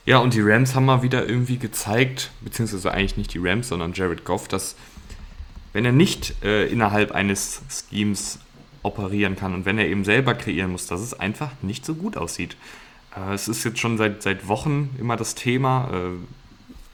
[0.06, 3.92] Ja, und die Rams haben mal wieder irgendwie gezeigt, beziehungsweise eigentlich nicht die Rams, sondern
[3.92, 4.76] Jared Goff, dass
[5.72, 8.38] wenn er nicht äh, innerhalb eines Schemes
[8.82, 12.16] operieren kann und wenn er eben selber kreieren muss, dass es einfach nicht so gut
[12.16, 12.56] aussieht.
[13.16, 16.16] Äh, es ist jetzt schon seit, seit Wochen immer das Thema, äh,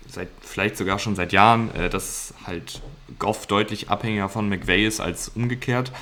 [0.09, 2.83] seit, vielleicht sogar schon seit Jahren, äh, dass halt
[3.19, 5.93] Goff deutlich abhängiger von McVay ist als umgekehrt.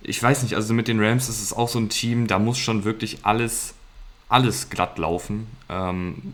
[0.00, 2.58] Ich weiß nicht, also mit den Rams ist es auch so ein Team, da muss
[2.58, 3.74] schon wirklich alles
[4.32, 6.32] alles glatt laufen, ähm,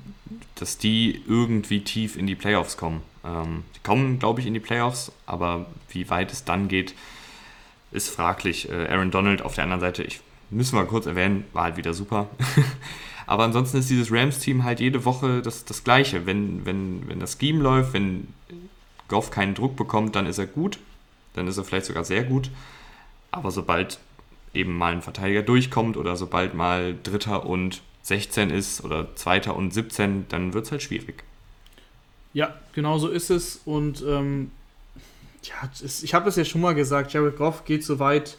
[0.55, 3.03] dass die irgendwie tief in die Playoffs kommen.
[3.25, 6.95] Ähm, die kommen, glaube ich, in die Playoffs, aber wie weit es dann geht,
[7.91, 8.71] ist fraglich.
[8.71, 11.93] Äh, Aaron Donald auf der anderen Seite, ich müssen wir kurz erwähnen, war halt wieder
[11.93, 12.29] super.
[13.29, 16.25] aber ansonsten ist dieses Rams-Team halt jede Woche das, das Gleiche.
[16.25, 18.29] Wenn, wenn, wenn das Scheme läuft, wenn
[19.09, 20.79] Goff keinen Druck bekommt, dann ist er gut.
[21.35, 22.51] Dann ist er vielleicht sogar sehr gut.
[23.31, 23.99] Aber sobald
[24.55, 29.75] eben mal ein Verteidiger durchkommt oder sobald mal Dritter und 16 ist oder Zweiter und
[29.75, 31.23] 17, dann wird es halt schwierig.
[32.33, 33.61] Ja, genau so ist es.
[33.67, 34.53] Und ähm,
[35.43, 35.71] ja,
[36.03, 38.39] ich habe das ja schon mal gesagt, Jared Goff geht so weit,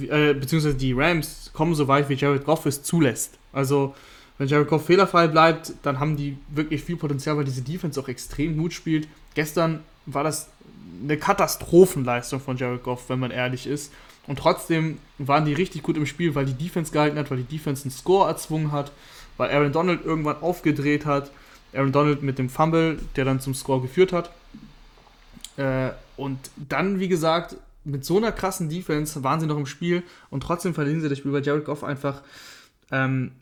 [0.00, 3.38] äh, beziehungsweise die Rams kommen so weit, wie Jared Goff es zulässt.
[3.52, 3.94] Also,
[4.38, 8.08] wenn Jared Goff fehlerfrei bleibt, dann haben die wirklich viel Potenzial, weil diese Defense auch
[8.08, 9.08] extrem gut spielt.
[9.34, 10.48] Gestern war das
[11.02, 13.92] eine Katastrophenleistung von Jared Goff, wenn man ehrlich ist.
[14.26, 17.56] Und trotzdem waren die richtig gut im Spiel, weil die Defense gehalten hat, weil die
[17.56, 18.90] Defense einen Score erzwungen hat,
[19.36, 21.30] weil Aaron Donald irgendwann aufgedreht hat.
[21.72, 24.30] Aaron Donald mit dem Fumble, der dann zum Score geführt hat.
[25.56, 27.56] Äh, und dann, wie gesagt,
[27.86, 31.18] mit so einer krassen Defense waren sie noch im Spiel und trotzdem verlieren sie das
[31.18, 32.22] Spiel, weil Jared Goff einfach,
[32.90, 33.32] ähm,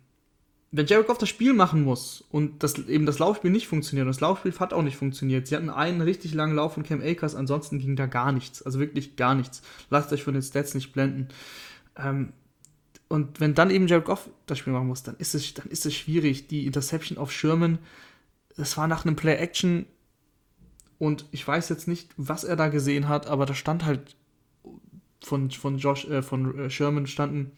[0.71, 4.15] wenn Jared Goff das Spiel machen muss und das, eben das Laufspiel nicht funktioniert und
[4.15, 7.35] das Laufspiel hat auch nicht funktioniert, sie hatten einen richtig langen Lauf von Cam Akers,
[7.35, 9.63] ansonsten ging da gar nichts, also wirklich gar nichts.
[9.89, 11.29] Lasst euch von den Stats nicht blenden.
[11.97, 12.33] Ähm,
[13.09, 15.87] und wenn dann eben Jared Goff das Spiel machen muss, dann ist es, dann ist
[15.87, 16.49] es schwierig.
[16.49, 17.79] Die Interception auf Sherman,
[18.57, 19.87] das war nach einem Play-Action
[20.99, 24.17] und ich weiß jetzt nicht, was er da gesehen hat, aber da stand halt
[25.27, 27.53] von, von Josh, äh, von äh, Sherman standen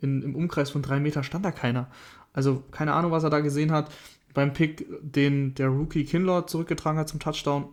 [0.00, 1.88] in, im Umkreis von drei Meter stand da keiner.
[2.32, 3.90] Also keine Ahnung, was er da gesehen hat.
[4.32, 7.66] Beim Pick, den der Rookie Kinlaw zurückgetragen hat zum Touchdown,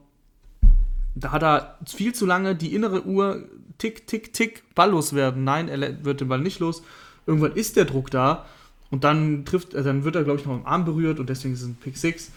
[1.13, 5.43] da hat er viel zu lange die innere Uhr tick, tick, tick, balllos werden.
[5.43, 6.83] Nein, er wird den Ball nicht los.
[7.25, 8.45] Irgendwann ist der Druck da
[8.89, 11.53] und dann trifft, äh, dann wird er, glaube ich, noch im Arm berührt und deswegen
[11.53, 12.31] ist es ein Pick 6.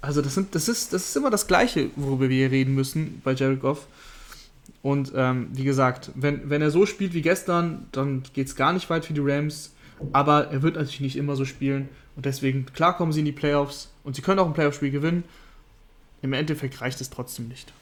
[0.00, 3.20] Also das, sind, das, ist, das ist immer das Gleiche, worüber wir hier reden müssen
[3.24, 3.86] bei Jared Goff.
[4.86, 8.72] Und ähm, wie gesagt, wenn, wenn er so spielt wie gestern, dann geht es gar
[8.72, 9.74] nicht weit für die Rams.
[10.12, 11.88] Aber er wird natürlich nicht immer so spielen.
[12.14, 15.24] Und deswegen, klar kommen sie in die Playoffs und sie können auch ein Playoff-Spiel gewinnen.
[16.22, 17.72] Im Endeffekt reicht es trotzdem nicht.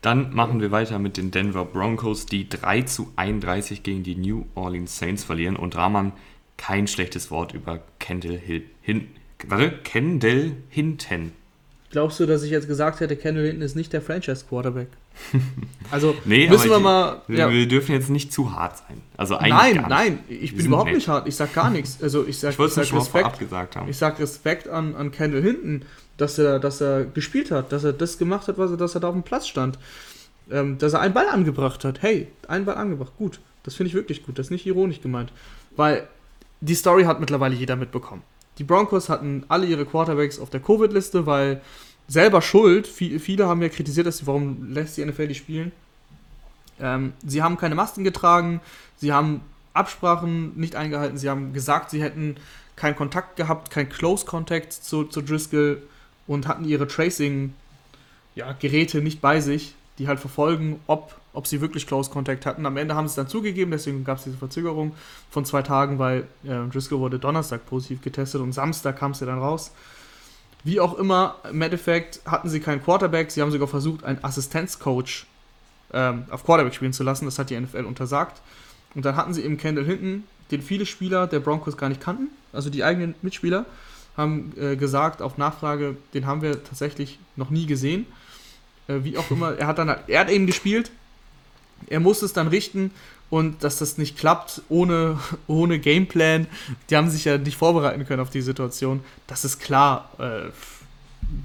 [0.00, 4.46] Dann machen wir weiter mit den Denver Broncos, die 3 zu 31 gegen die New
[4.56, 5.54] Orleans Saints verlieren.
[5.54, 6.10] Und Rahman,
[6.56, 9.06] kein schlechtes Wort über Kendall Hill, hin,
[9.46, 11.30] warte, Kendall Hinton.
[11.92, 14.88] Glaubst du, dass ich jetzt gesagt hätte, Kendall Hinton ist nicht der Franchise-Quarterback?
[15.90, 17.20] Also nee, müssen wir mal.
[17.28, 17.50] Ja.
[17.50, 19.02] Wir dürfen jetzt nicht zu hart sein.
[19.18, 20.96] Also eigentlich nein, nein, ich bin überhaupt nett.
[20.96, 21.28] nicht hart.
[21.28, 22.02] Ich sag gar nichts.
[22.02, 23.38] Also ich sag, ich, ich sag Respekt.
[23.88, 25.82] Ich sag Respekt an, an Kendall Hinton,
[26.16, 29.02] dass er, dass er gespielt hat, dass er das gemacht hat, was er, dass er
[29.02, 29.78] da auf dem Platz stand.
[30.50, 32.00] Ähm, dass er einen Ball angebracht hat.
[32.00, 33.12] Hey, einen Ball angebracht.
[33.18, 33.40] Gut.
[33.62, 34.38] Das finde ich wirklich gut.
[34.38, 35.30] Das ist nicht ironisch gemeint.
[35.76, 36.08] Weil
[36.62, 38.22] die Story hat mittlerweile jeder mitbekommen.
[38.58, 41.60] Die Broncos hatten alle ihre Quarterbacks auf der Covid-Liste, weil
[42.12, 42.86] selber schuld.
[42.86, 45.72] Viele haben ja kritisiert, dass sie, warum lässt die NFL die spielen.
[46.80, 48.60] Ähm, sie haben keine Masken getragen,
[48.96, 49.40] sie haben
[49.72, 52.36] Absprachen nicht eingehalten, sie haben gesagt, sie hätten
[52.76, 55.82] keinen Kontakt gehabt, kein Close Contact zu, zu Driscoll
[56.26, 61.86] und hatten ihre Tracing-Geräte ja, nicht bei sich, die halt verfolgen, ob, ob sie wirklich
[61.86, 62.66] Close Contact hatten.
[62.66, 64.92] Am Ende haben sie es dann zugegeben, deswegen gab es diese Verzögerung
[65.30, 69.26] von zwei Tagen, weil äh, Driscoll wurde Donnerstag positiv getestet und Samstag kam es ja
[69.26, 69.70] dann raus.
[70.64, 75.26] Wie auch immer, im Endeffekt hatten sie keinen Quarterback, sie haben sogar versucht, einen Assistenzcoach
[75.92, 78.40] ähm, auf Quarterback spielen zu lassen, das hat die NFL untersagt.
[78.94, 82.28] Und dann hatten sie eben Kendall hinten, den viele Spieler der Broncos gar nicht kannten,
[82.52, 83.64] also die eigenen Mitspieler,
[84.16, 88.06] haben äh, gesagt auf Nachfrage, den haben wir tatsächlich noch nie gesehen.
[88.86, 90.90] Äh, wie auch immer, er hat dann er hat eben gespielt,
[91.86, 92.90] er musste es dann richten
[93.32, 96.46] und dass das nicht klappt ohne, ohne Gameplan.
[96.90, 99.00] Die haben sich ja nicht vorbereiten können auf die Situation.
[99.26, 100.10] Das ist klar.
[100.18, 100.50] Äh,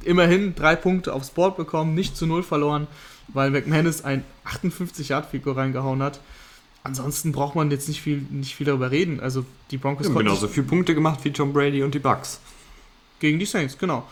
[0.04, 2.88] immerhin drei Punkte aufs Board bekommen, nicht zu null verloren,
[3.30, 6.20] weil McManus ein 58-Yard-Figur reingehauen hat.
[6.84, 9.22] Ansonsten braucht man jetzt nicht viel, nicht viel darüber reden.
[9.22, 12.42] Also die Broncos ja, konnten genauso viele Punkte gemacht wie Tom Brady und die Bucks.
[13.22, 14.06] Gegen die Saints, genau.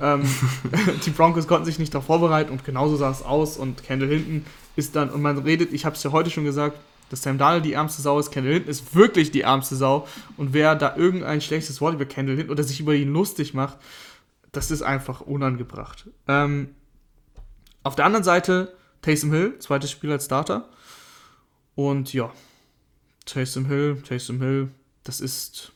[0.00, 0.22] Ähm,
[1.04, 3.58] die Broncos konnten sich nicht darauf vorbereiten und genauso sah es aus.
[3.58, 6.78] Und Kendall hinten ist dann, und man redet, ich habe es ja heute schon gesagt,
[7.10, 8.30] dass Sam Darnold die ärmste Sau ist.
[8.30, 10.06] Kendall Hinton ist wirklich die ärmste Sau.
[10.36, 13.78] Und wer da irgendein schlechtes Wort über Kendall Hinton oder sich über ihn lustig macht,
[14.52, 16.08] das ist einfach unangebracht.
[16.26, 16.74] Ähm,
[17.82, 20.68] auf der anderen Seite Taysom Hill, zweites Spiel als Starter.
[21.74, 22.32] Und ja,
[23.24, 24.70] Taysom Hill, Taysom Hill,
[25.04, 25.72] das ist,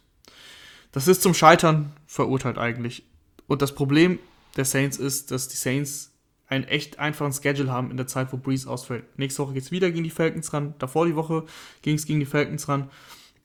[0.91, 3.05] das ist zum Scheitern verurteilt eigentlich.
[3.47, 4.19] Und das Problem
[4.57, 6.12] der Saints ist, dass die Saints
[6.53, 9.05] einen echt einfachen Schedule haben in der Zeit, wo Breeze ausfällt.
[9.19, 10.75] Nächste Woche geht es wieder gegen die Falcons ran.
[10.79, 11.45] Davor die Woche
[11.81, 12.91] ging es gegen die Falcons ran.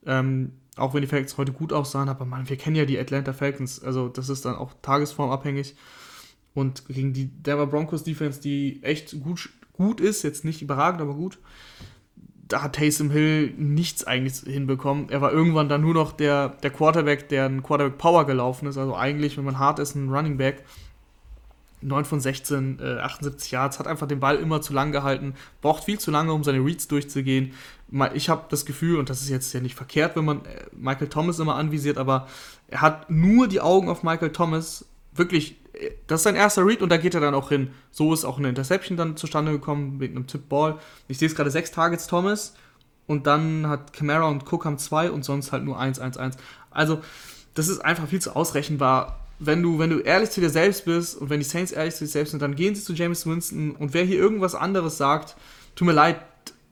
[0.06, 3.32] Ähm, auch wenn die Falcons heute gut aussahen, aber man, wir kennen ja die Atlanta
[3.32, 3.82] Falcons.
[3.82, 5.76] Also das ist dann auch tagesformabhängig.
[6.54, 11.14] Und gegen die Denver Broncos Defense, die echt gut, gut ist, jetzt nicht überragend, aber
[11.14, 11.40] gut,
[12.50, 15.10] da hat Taysom Hill nichts eigentlich hinbekommen.
[15.10, 18.78] Er war irgendwann dann nur noch der, der Quarterback, der ein Quarterback Power gelaufen ist.
[18.78, 20.64] Also eigentlich, wenn man hart ist, ein Running Back.
[21.82, 25.84] 9 von 16, äh, 78 Yards, hat einfach den Ball immer zu lang gehalten, braucht
[25.84, 27.54] viel zu lange, um seine Reads durchzugehen.
[28.14, 31.08] Ich habe das Gefühl, und das ist jetzt ja nicht verkehrt, wenn man äh, Michael
[31.08, 32.28] Thomas immer anvisiert, aber
[32.68, 34.86] er hat nur die Augen auf Michael Thomas.
[35.14, 37.72] Wirklich, äh, das ist sein erster Read und da geht er dann auch hin.
[37.92, 40.80] So ist auch eine Interception dann zustande gekommen mit einem Tip-Ball.
[41.08, 42.56] Ich sehe es gerade sechs Targets Thomas
[43.06, 46.38] und dann hat Camara und Cook haben zwei und sonst halt nur 1, 1, 1.
[46.72, 47.02] Also,
[47.54, 51.16] das ist einfach viel zu ausrechenbar wenn du, wenn du ehrlich zu dir selbst bist
[51.16, 53.72] und wenn die Saints ehrlich zu sich selbst sind, dann gehen sie zu James Winston
[53.72, 55.36] und wer hier irgendwas anderes sagt,
[55.76, 56.22] tut mir leid,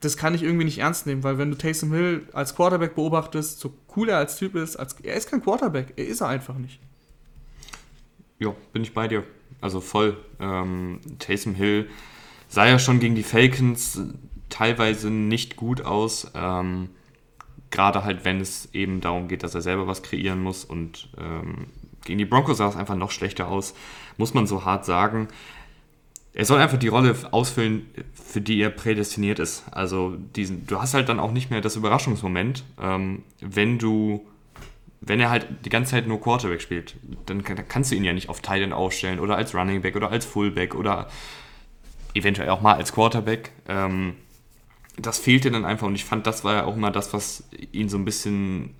[0.01, 3.59] das kann ich irgendwie nicht ernst nehmen, weil wenn du Taysom Hill als Quarterback beobachtest,
[3.59, 6.57] so cool er als Typ ist, als, er ist kein Quarterback, er ist er einfach
[6.57, 6.79] nicht.
[8.39, 9.23] Ja, bin ich bei dir.
[9.61, 10.17] Also voll.
[10.39, 11.89] Ähm, Taysom Hill
[12.49, 13.99] sah ja schon gegen die Falcons
[14.49, 16.31] teilweise nicht gut aus.
[16.35, 16.89] Ähm,
[17.71, 20.65] Gerade halt, wenn es eben darum geht, dass er selber was kreieren muss.
[20.65, 21.67] Und ähm,
[22.05, 23.73] gegen die Broncos sah es einfach noch schlechter aus,
[24.17, 25.27] muss man so hart sagen.
[26.33, 29.63] Er soll einfach die Rolle ausfüllen, für die er prädestiniert ist.
[29.71, 34.25] Also diesen, du hast halt dann auch nicht mehr das Überraschungsmoment, ähm, wenn du
[35.01, 36.95] wenn er halt die ganze Zeit nur Quarterback spielt,
[37.27, 40.09] dann kannst du ihn ja nicht auf Tight End aufstellen oder als Running Back oder
[40.09, 41.07] als Fullback oder
[42.15, 43.51] eventuell auch mal als Quarterback.
[43.67, 44.15] Ähm,
[44.97, 47.87] das fehlte dann einfach und ich fand, das war ja auch immer das, was ihn
[47.87, 48.73] so ein bisschen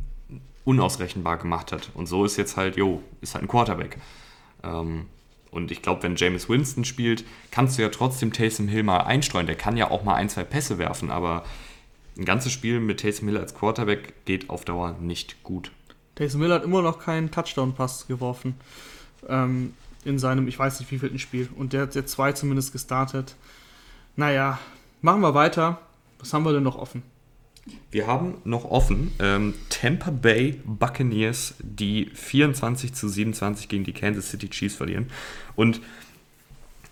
[0.65, 1.89] unausrechenbar gemacht hat.
[1.93, 3.97] Und so ist jetzt halt, jo, ist halt ein Quarterback.
[4.63, 5.05] Ähm,
[5.51, 9.47] und ich glaube, wenn James Winston spielt, kannst du ja trotzdem Taysom Hill mal einstreuen.
[9.47, 11.45] Der kann ja auch mal ein, zwei Pässe werfen, aber
[12.17, 15.71] ein ganzes Spiel mit Taysom Hill als Quarterback geht auf Dauer nicht gut.
[16.15, 18.55] Taysom Hill hat immer noch keinen Touchdown-Pass geworfen.
[19.29, 21.49] Ähm, in seinem, ich weiß nicht wievielten Spiel.
[21.55, 23.35] Und der hat jetzt zwei zumindest gestartet.
[24.15, 24.59] Naja,
[25.01, 25.79] machen wir weiter.
[26.19, 27.03] Was haben wir denn noch offen?
[27.91, 34.29] Wir haben noch offen ähm, Tampa Bay Buccaneers, die 24 zu 27 gegen die Kansas
[34.29, 35.07] City Chiefs verlieren.
[35.55, 35.81] Und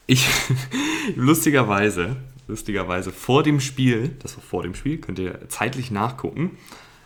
[0.08, 0.28] ich,
[1.16, 2.16] lustigerweise,
[2.48, 6.58] lustigerweise, vor dem Spiel, das war vor dem Spiel, könnt ihr zeitlich nachgucken,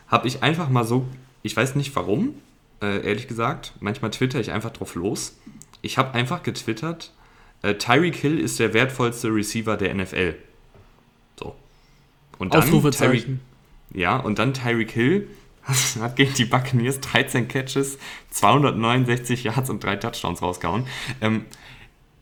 [0.08, 1.08] habe ich einfach mal so
[1.48, 2.36] ich weiß nicht warum,
[2.82, 3.74] äh, ehrlich gesagt.
[3.80, 5.38] Manchmal twitter ich einfach drauf los.
[5.82, 7.14] Ich habe einfach getwittert,
[7.62, 10.36] äh, Tyreek Hill ist der wertvollste Receiver der NFL.
[11.40, 11.56] So.
[12.38, 13.40] Und dann Ausrufezeichen.
[13.94, 15.28] Ja, und dann Tyreek Hill
[16.00, 17.98] hat gegen die Buccaneers 13 Catches,
[18.32, 20.86] 269 Yards und drei Touchdowns rausgehauen.
[21.22, 21.46] Ähm,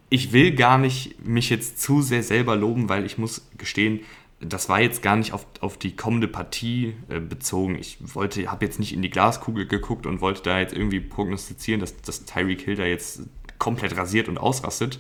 [0.10, 4.02] ich will gar nicht mich jetzt zu sehr selber loben, weil ich muss gestehen,
[4.40, 7.78] das war jetzt gar nicht auf, auf die kommende Partie äh, bezogen.
[7.78, 11.80] Ich wollte, habe jetzt nicht in die Glaskugel geguckt und wollte da jetzt irgendwie prognostizieren,
[11.80, 13.22] dass, dass Tyreek Hill da jetzt
[13.58, 15.00] komplett rasiert und ausrastet.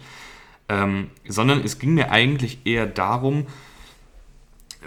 [0.68, 3.46] Ähm, sondern es ging mir eigentlich eher darum,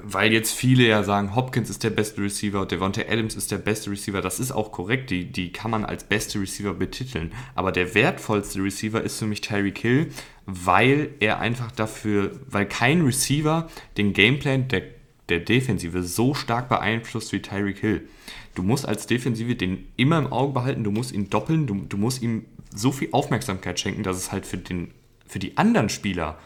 [0.02, 3.90] weil jetzt viele ja sagen, Hopkins ist der beste Receiver, Devontae Adams ist der beste
[3.90, 7.32] Receiver, das ist auch korrekt, die, die kann man als beste Receiver betiteln.
[7.54, 10.10] Aber der wertvollste Receiver ist für mich Tyreek Hill,
[10.46, 14.82] weil er einfach dafür, weil kein Receiver den Gameplan der,
[15.28, 18.08] der Defensive so stark beeinflusst wie Tyreek Hill.
[18.54, 21.96] Du musst als Defensive den immer im Auge behalten, du musst ihn doppeln, du, du
[21.96, 22.44] musst ihm
[22.74, 24.90] so viel Aufmerksamkeit schenken, dass es halt für, den,
[25.26, 26.38] für die anderen Spieler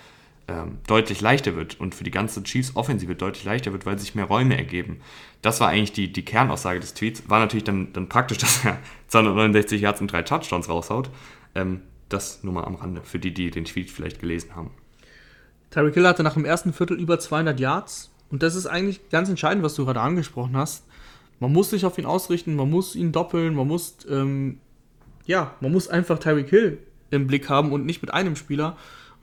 [0.48, 4.24] ähm, deutlich leichter wird und für die ganze Chiefs-Offensive deutlich leichter wird, weil sich mehr
[4.24, 5.00] Räume ergeben.
[5.40, 7.28] Das war eigentlich die, die Kernaussage des Tweets.
[7.28, 8.78] War natürlich dann, dann praktisch, dass er
[9.08, 11.10] 269 Yards und drei Touchdowns raushaut.
[11.54, 14.70] Ähm, das nur mal am Rande, für die, die den Tweet vielleicht gelesen haben.
[15.70, 18.10] Tyreek Hill hatte nach dem ersten Viertel über 200 Yards.
[18.30, 20.84] Und das ist eigentlich ganz entscheidend, was du gerade angesprochen hast.
[21.40, 24.58] Man muss sich auf ihn ausrichten, man muss ihn doppeln, man muss, ähm,
[25.26, 26.78] ja, man muss einfach Tyreek Hill
[27.10, 28.76] im Blick haben und nicht mit einem Spieler.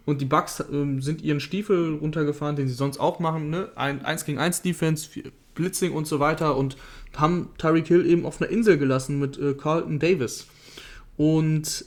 [0.10, 3.70] Und die Bucks ähm, sind ihren Stiefel runtergefahren, den sie sonst auch machen, ne?
[3.76, 5.08] Ein 1 gegen 1 Defense,
[5.54, 6.78] Blitzing und so weiter und
[7.16, 10.48] haben Tyreek Hill eben auf einer Insel gelassen mit äh, Carlton Davis.
[11.16, 11.86] Und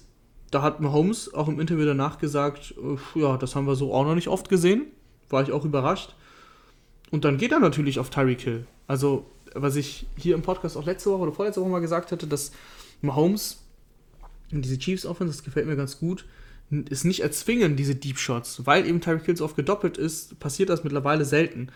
[0.52, 4.04] da hat Mahomes auch im Interview danach gesagt, äh, ja, das haben wir so auch
[4.04, 4.84] noch nicht oft gesehen.
[5.28, 6.14] War ich auch überrascht.
[7.10, 8.66] Und dann geht er natürlich auf Tyreek Hill.
[8.86, 12.28] Also, was ich hier im Podcast auch letzte Woche oder vorletzte Woche mal gesagt hatte,
[12.28, 12.52] dass
[13.00, 13.64] Mahomes
[14.52, 16.24] in diese Chiefs Offense, das gefällt mir ganz gut,
[16.90, 18.66] es nicht erzwingen, diese Deep Shots.
[18.66, 21.68] Weil eben Tyreek Hill so oft gedoppelt ist, passiert das mittlerweile selten.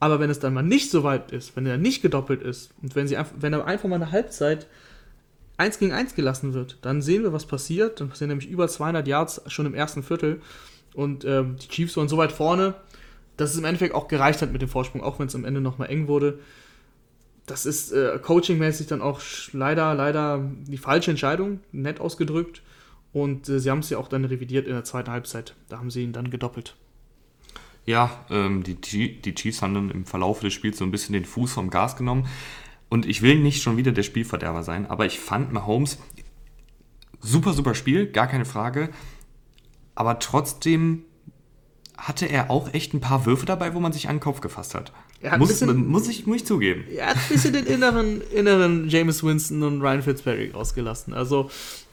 [0.00, 2.96] Aber wenn es dann mal nicht so weit ist, wenn er nicht gedoppelt ist und
[2.96, 4.66] wenn, sie wenn er einfach mal eine Halbzeit
[5.58, 8.00] 1 gegen 1 gelassen wird, dann sehen wir, was passiert.
[8.00, 10.40] Dann passieren nämlich über 200 Yards schon im ersten Viertel.
[10.94, 12.74] Und ähm, die Chiefs waren so weit vorne,
[13.36, 15.60] dass es im Endeffekt auch gereicht hat mit dem Vorsprung, auch wenn es am Ende
[15.60, 16.40] nochmal eng wurde.
[17.46, 19.20] Das ist äh, coachingmäßig dann auch
[19.52, 22.62] leider, leider die falsche Entscheidung, nett ausgedrückt.
[23.12, 25.54] Und äh, sie haben es ja auch dann revidiert in der zweiten Halbzeit.
[25.68, 26.76] Da haben sie ihn dann gedoppelt.
[27.84, 31.24] Ja, ähm, die, die Chiefs haben dann im Verlauf des Spiels so ein bisschen den
[31.24, 32.26] Fuß vom Gas genommen.
[32.88, 35.98] Und ich will nicht schon wieder der Spielverderber sein, aber ich fand Mahomes
[37.20, 38.90] super, super Spiel, gar keine Frage.
[39.94, 41.04] Aber trotzdem
[41.96, 44.74] hatte er auch echt ein paar Würfe dabei, wo man sich an den Kopf gefasst
[44.74, 44.92] hat.
[45.24, 46.84] hat muss, bisschen, muss, ich, muss ich zugeben.
[46.94, 51.14] Er hat ein bisschen den inneren, inneren James Winston und Ryan Fitzpatrick ausgelassen.
[51.14, 51.50] Also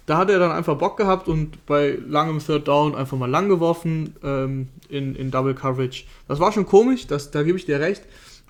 [0.09, 3.47] da hat er dann einfach Bock gehabt und bei langem Third Down einfach mal lang
[3.47, 6.05] geworfen ähm, in, in Double Coverage.
[6.27, 8.01] Das war schon komisch, das, da gebe ich dir recht.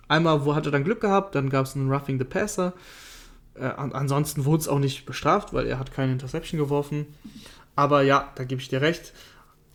[0.07, 2.73] Einmal wo hat er dann Glück gehabt, dann gab es einen Roughing the Passer.
[3.55, 7.07] Äh, ansonsten wurde es auch nicht bestraft, weil er hat keine Interception geworfen.
[7.75, 9.11] Aber ja, da gebe ich dir recht.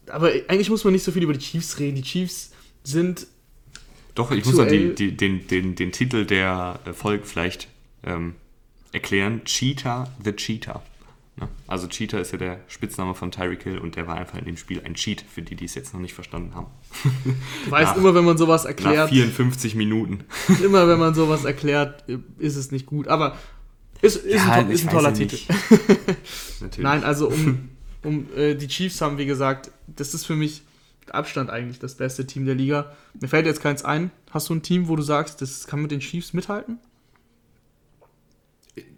[0.08, 1.96] Aber eigentlich muss man nicht so viel über die Chiefs reden.
[1.96, 3.26] Die Chiefs sind.
[4.14, 7.68] Doch, ich muss mal die, die, den, den, den Titel der Folge vielleicht
[8.04, 8.36] ähm,
[8.92, 9.44] erklären.
[9.44, 10.82] Cheetah the Cheetah.
[11.36, 11.48] Ne?
[11.66, 14.56] Also Cheater ist ja der Spitzname von Tyreek Hill und der war einfach in dem
[14.56, 16.66] Spiel ein Cheat, für die, die es jetzt noch nicht verstanden haben.
[17.64, 18.96] Du weißt immer, wenn man sowas erklärt.
[18.96, 20.24] Nach 54 Minuten.
[20.64, 22.04] Immer, wenn man sowas erklärt,
[22.38, 23.08] ist es nicht gut.
[23.08, 23.36] Aber
[24.02, 25.38] ist, ist, Ja, ein, to- ist ein toller Titel.
[26.78, 27.68] Nein, also um,
[28.02, 30.62] um äh, die Chiefs haben, wie gesagt, das ist für mich
[31.00, 32.92] mit Abstand eigentlich das beste Team der Liga.
[33.20, 34.10] Mir fällt jetzt keins ein.
[34.30, 36.78] Hast du ein Team, wo du sagst, das kann mit den Chiefs mithalten?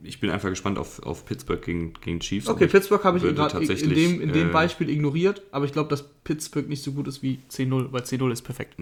[0.02, 2.48] Ich bin einfach gespannt auf, auf Pittsburgh gegen, gegen Chiefs.
[2.48, 5.90] Okay, Pittsburgh habe ich gerade in dem, in dem äh, Beispiel ignoriert, aber ich glaube,
[5.90, 8.76] dass Pittsburgh nicht so gut ist wie 10-0, weil 10-0 ist perfekt.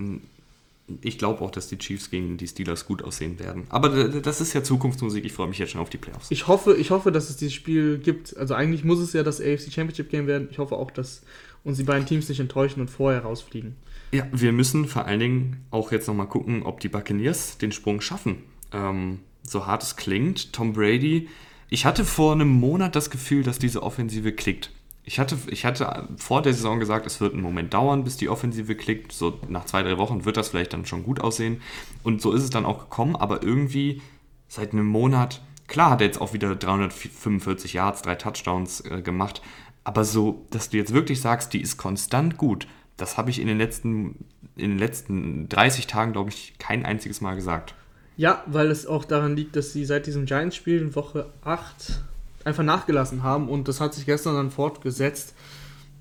[1.01, 3.65] Ich glaube auch, dass die Chiefs gegen die Steelers gut aussehen werden.
[3.71, 5.25] Aber das ist ja Zukunftsmusik.
[5.25, 6.31] Ich freue mich jetzt schon auf die Playoffs.
[6.31, 8.37] Ich hoffe, ich hoffe, dass es dieses Spiel gibt.
[8.37, 10.49] Also eigentlich muss es ja das AFC Championship Game werden.
[10.51, 11.23] Ich hoffe auch, dass
[11.65, 13.75] uns die beiden Teams nicht enttäuschen und vorher rausfliegen.
[14.13, 18.01] Ja, wir müssen vor allen Dingen auch jetzt nochmal gucken, ob die Buccaneers den Sprung
[18.01, 18.37] schaffen.
[18.73, 21.29] Ähm, so hart es klingt, Tom Brady.
[21.69, 24.71] Ich hatte vor einem Monat das Gefühl, dass diese Offensive klickt.
[25.07, 28.29] Ich hatte, ich hatte vor der Saison gesagt, es wird einen Moment dauern, bis die
[28.29, 29.13] Offensive klickt.
[29.13, 31.61] So nach zwei, drei Wochen wird das vielleicht dann schon gut aussehen.
[32.03, 34.01] Und so ist es dann auch gekommen, aber irgendwie
[34.49, 39.43] seit einem Monat, klar hat er jetzt auch wieder 345 Yards, drei Touchdowns äh, gemacht,
[39.83, 42.67] aber so, dass du jetzt wirklich sagst, die ist konstant gut,
[42.97, 44.25] das habe ich in den letzten,
[44.57, 47.75] in den letzten 30 Tagen, glaube ich, kein einziges Mal gesagt.
[48.17, 52.01] Ja, weil es auch daran liegt, dass sie seit diesem Giants-Spiel in Woche 8
[52.45, 55.35] einfach nachgelassen haben und das hat sich gestern dann fortgesetzt.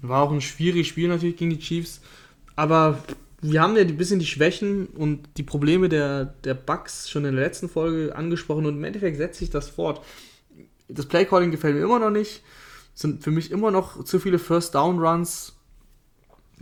[0.02, 2.02] War auch ein schwieriges Spiel natürlich gegen die Chiefs,
[2.56, 3.00] aber
[3.42, 7.36] wir haben ja ein bisschen die Schwächen und die Probleme der, der Bucks schon in
[7.36, 10.04] der letzten Folge angesprochen und im Endeffekt setzt sich das fort.
[10.88, 12.42] Das Playcalling gefällt mir immer noch nicht.
[12.94, 15.56] Sind für mich immer noch zu viele First-Down-Runs.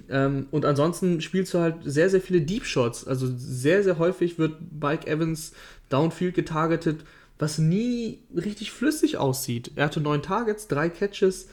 [0.10, 3.06] Ähm, und ansonsten spielst du halt sehr, sehr viele Deep Shots.
[3.06, 5.54] Also sehr, sehr häufig wird Mike Evans
[5.90, 7.04] downfield getargetet,
[7.38, 9.72] was nie richtig flüssig aussieht.
[9.76, 11.48] Er hatte neun Targets, drei Catches.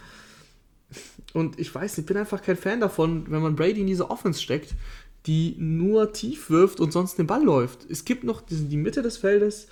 [1.34, 4.40] Und ich weiß ich bin einfach kein Fan davon, wenn man Brady in diese Offense
[4.40, 4.74] steckt,
[5.26, 7.90] die nur tief wirft und sonst den Ball läuft.
[7.90, 9.68] Es gibt noch die, die Mitte des Feldes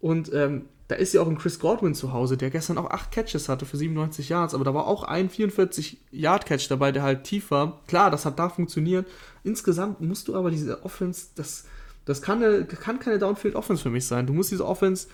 [0.00, 3.10] und ähm, da ist ja auch ein Chris Godwin zu Hause, der gestern auch acht
[3.10, 7.50] Catches hatte für 97 Yards, aber da war auch ein 44-Yard-Catch dabei, der halt tief
[7.50, 7.80] war.
[7.86, 9.06] Klar, das hat da funktioniert.
[9.44, 11.64] Insgesamt musst du aber diese Offense, das,
[12.04, 14.26] das kann, eine, kann keine Downfield-Offense für mich sein.
[14.26, 15.08] Du musst diese Offense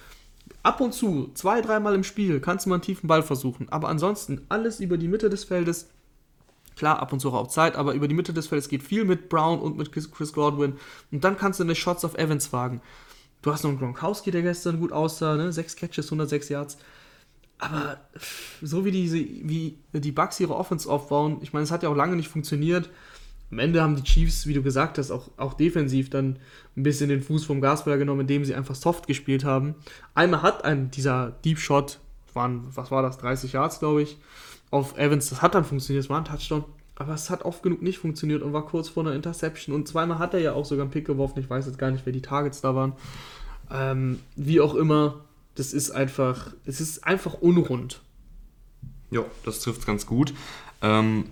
[0.65, 3.69] ab und zu, zwei, dreimal im Spiel, kannst du mal einen tiefen Ball versuchen.
[3.69, 5.89] Aber ansonsten alles über die Mitte des Feldes.
[6.77, 9.29] Klar, ab und zu auch Zeit, aber über die Mitte des Feldes geht viel mit
[9.29, 10.75] Brown und mit Chris Chris Godwin.
[11.13, 12.81] Und dann kannst du eine Shots auf Evans wagen.
[13.43, 15.53] Du hast noch einen Gronkowski, der gestern gut aussah, ne?
[15.53, 16.79] Sechs Catches, 106 Yards.
[17.59, 17.99] Aber
[18.63, 21.97] so wie diese, wie die Bucks ihre Offense aufbauen, ich meine, es hat ja auch
[21.97, 22.91] lange nicht funktioniert.
[23.51, 26.39] Am Ende haben die Chiefs, wie du gesagt hast, auch, auch defensiv dann
[26.77, 29.75] ein bisschen den Fuß vom Gaspedaler genommen, indem sie einfach soft gespielt haben.
[30.15, 31.99] Einmal hat ein dieser Deep Shot,
[32.33, 34.19] waren, was war das, 30 Yards, glaube ich,
[34.71, 36.65] auf Evans, das hat dann funktioniert, es war ein Touchdown,
[37.01, 40.19] aber es hat oft genug nicht funktioniert und war kurz vor einer Interception und zweimal
[40.19, 42.21] hat er ja auch sogar einen Pick geworfen, ich weiß jetzt gar nicht, wer die
[42.21, 42.93] Targets da waren.
[43.71, 45.25] Ähm, wie auch immer,
[45.55, 48.03] das ist einfach, es ist einfach unrund.
[49.11, 50.35] Ja, das trifft ganz gut.
[50.83, 51.25] Ähm,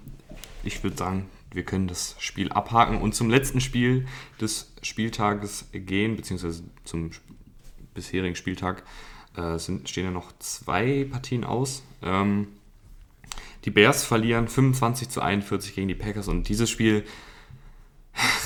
[0.65, 4.07] ich würde sagen, wir können das Spiel abhaken und zum letzten Spiel
[4.41, 7.11] des Spieltages gehen, beziehungsweise zum
[7.93, 8.85] bisherigen Spieltag
[9.37, 11.83] äh, sind, stehen ja noch zwei Partien aus.
[12.03, 12.49] Ähm,
[13.69, 17.05] die Bears verlieren 25 zu 41 gegen die Packers und dieses Spiel,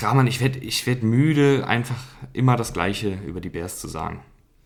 [0.01, 1.95] Rahman, ich werde ich werd müde, einfach
[2.33, 4.19] immer das Gleiche über die Bears zu sagen.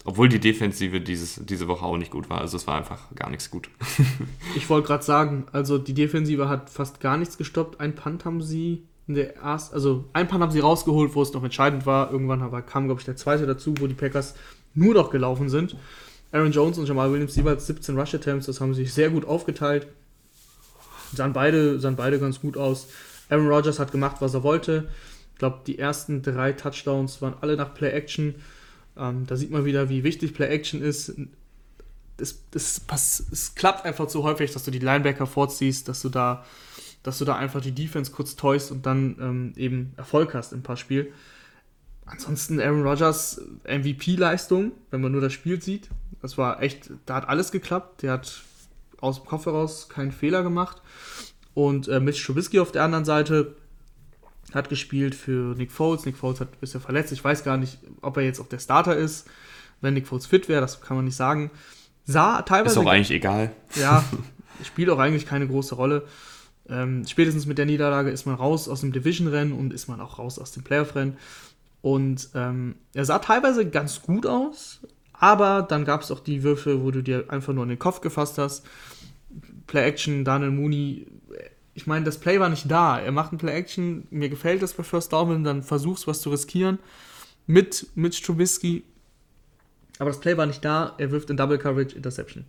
[0.03, 2.41] Obwohl die Defensive dieses, diese Woche auch nicht gut war.
[2.41, 3.69] Also es war einfach gar nichts gut.
[4.55, 7.79] Ich wollte gerade sagen, also die Defensive hat fast gar nichts gestoppt.
[7.79, 11.33] Ein Punt haben sie in der ersten, also ein Punt haben sie rausgeholt, wo es
[11.33, 12.11] noch entscheidend war.
[12.11, 14.33] Irgendwann aber kam, glaube ich, der zweite dazu, wo die Packers
[14.73, 15.75] nur noch gelaufen sind.
[16.31, 19.23] Aaron Jones und Jamal Williams jeweils 17 Rush Attempts, das haben sie sich sehr gut
[19.23, 19.87] aufgeteilt.
[21.13, 22.87] Sahen beide, sahen beide ganz gut aus.
[23.29, 24.87] Aaron Rodgers hat gemacht, was er wollte.
[25.33, 28.35] Ich glaube, die ersten drei Touchdowns waren alle nach Play Action.
[28.97, 31.13] Ähm, da sieht man wieder, wie wichtig Play Action ist.
[32.17, 36.43] Das pass, es klappt einfach zu häufig, dass du die Linebacker vorziehst, dass du da,
[37.03, 40.63] dass du da einfach die Defense kurz täust und dann ähm, eben Erfolg hast im
[40.63, 41.13] Passspiel.
[42.07, 45.89] Ansonsten Aaron Rodgers MVP-Leistung, wenn man nur das Spiel sieht.
[46.21, 48.01] Das war echt, da hat alles geklappt.
[48.01, 48.41] Der hat
[49.01, 50.81] aus dem Kopf heraus keinen Fehler gemacht.
[51.53, 53.55] Und äh, Mitch Trubisky auf der anderen Seite
[54.53, 56.05] hat gespielt für Nick Foles.
[56.05, 57.11] Nick Foles hat bisher verletzt.
[57.11, 59.27] Ich weiß gar nicht, ob er jetzt auch der Starter ist.
[59.81, 61.51] Wenn Nick Foles fit wäre, das kann man nicht sagen.
[62.05, 62.79] Sah teilweise.
[62.79, 63.51] Ist auch eigentlich egal.
[63.75, 64.03] Ja,
[64.63, 66.07] spielt auch eigentlich keine große Rolle.
[66.69, 70.19] Ähm, spätestens mit der Niederlage ist man raus aus dem Division-Rennen und ist man auch
[70.19, 71.17] raus aus dem Playoff-Rennen.
[71.81, 74.81] Und ähm, er sah teilweise ganz gut aus,
[75.19, 78.01] aber dann gab es auch die Würfe, wo du dir einfach nur in den Kopf
[78.01, 78.65] gefasst hast.
[79.65, 81.07] Play-Action, Daniel Mooney.
[81.73, 82.99] Ich meine, das Play war nicht da.
[82.99, 84.07] Er macht ein Play-Action.
[84.09, 86.79] Mir gefällt das bei First Down, dann versuchst, was zu riskieren.
[87.45, 88.83] Mit Mitch Trubisky.
[89.99, 90.93] Aber das Play war nicht da.
[90.97, 92.45] Er wirft in Double Coverage Interception.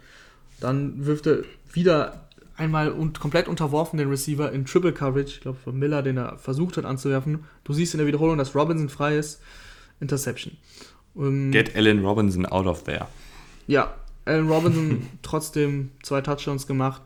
[0.60, 5.34] Dann wirft er wieder einmal und komplett unterworfen den Receiver in Triple Coverage.
[5.34, 7.44] Ich glaube, von Miller, den er versucht hat anzuwerfen.
[7.64, 9.40] Du siehst in der Wiederholung, dass Robinson frei ist.
[10.00, 10.56] Interception.
[11.18, 13.06] Ähm, Get Allen Robinson out of there.
[13.66, 13.94] Ja,
[14.24, 17.02] Allen Robinson trotzdem zwei Touchdowns gemacht.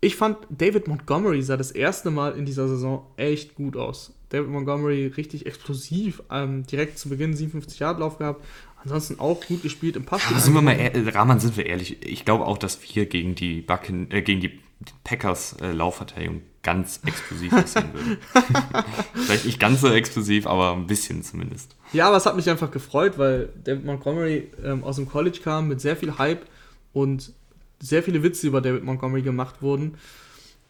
[0.00, 4.12] Ich fand, David Montgomery sah das erste Mal in dieser Saison echt gut aus.
[4.28, 8.44] David Montgomery richtig explosiv, ähm, direkt zu Beginn 57 Yard Lauf gehabt.
[8.82, 10.22] Ansonsten auch gut gespielt im Pass.
[10.30, 10.76] Ja, sind wir mal,
[11.12, 12.04] Rahman, sind wir ehrlich.
[12.06, 14.60] Ich glaube auch, dass wir gegen die Backen, äh, gegen die
[15.04, 18.18] Packers äh, Laufverteidigung ganz explosiv aussehen würden.
[19.14, 21.76] Vielleicht nicht ganz so explosiv, aber ein bisschen zumindest.
[21.92, 25.68] Ja, aber es hat mich einfach gefreut, weil David Montgomery ähm, aus dem College kam
[25.68, 26.44] mit sehr viel Hype
[26.92, 27.32] und
[27.78, 29.94] sehr viele Witze über David Montgomery gemacht wurden.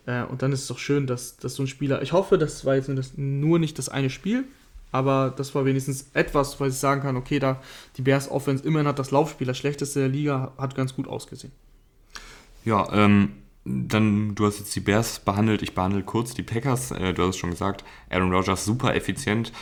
[0.05, 2.03] Äh, und dann ist es doch schön, dass, dass so ein Spieler.
[2.03, 4.45] Ich hoffe, das war jetzt nur, das, nur nicht das eine Spiel,
[4.93, 7.63] aber das war wenigstens etwas, weil ich sagen kann, okay, da
[7.97, 11.55] die Bears Offense immerhin hat das Laufspiel, das schlechteste der Liga, hat ganz gut ausgesehen.
[12.67, 13.33] Ja, ähm,
[13.67, 16.93] dann, du hast jetzt die Bears behandelt, ich behandle kurz die Packers.
[16.93, 19.53] Äh, du hast es schon gesagt, Aaron Rodgers super effizient.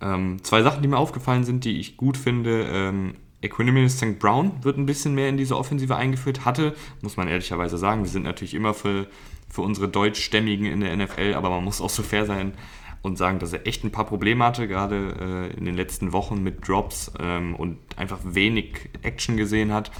[0.00, 2.66] Ähm, zwei Sachen, die mir aufgefallen sind, die ich gut finde.
[2.70, 4.18] Ähm, Equanimous St.
[4.18, 6.44] Brown wird ein bisschen mehr in diese Offensive eingeführt.
[6.44, 9.06] Hatte, muss man ehrlicherweise sagen, wir sind natürlich immer für,
[9.48, 12.52] für unsere Deutschstämmigen in der NFL, aber man muss auch so fair sein
[13.02, 16.42] und sagen, dass er echt ein paar Probleme hatte, gerade äh, in den letzten Wochen
[16.42, 19.90] mit Drops ähm, und einfach wenig Action gesehen hat.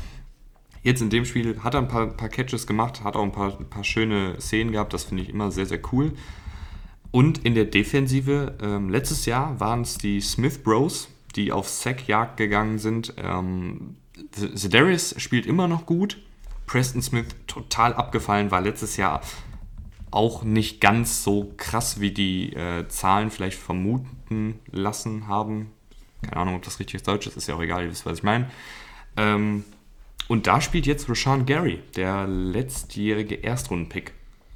[0.85, 3.53] Jetzt in dem Spiel hat er ein paar, paar Catches gemacht, hat auch ein paar,
[3.53, 6.13] paar schöne Szenen gehabt, das finde ich immer sehr, sehr cool.
[7.11, 12.37] Und in der Defensive, ähm, letztes Jahr waren es die Smith Bros, die auf Sackjagd
[12.37, 13.15] gegangen sind.
[13.17, 13.97] Ähm,
[14.31, 16.19] Zedarius spielt immer noch gut.
[16.67, 19.23] Preston Smith total abgefallen, war letztes Jahr
[20.11, 25.71] auch nicht ganz so krass, wie die äh, Zahlen vielleicht vermuten lassen haben.
[26.23, 28.23] Keine Ahnung, ob das richtig Deutsch ist, ist ja auch egal, ihr wisst, was ich
[28.23, 28.51] meine.
[29.17, 29.65] Ähm,
[30.29, 34.13] und da spielt jetzt Rashawn Gary, der letztjährige Erstrundenpick.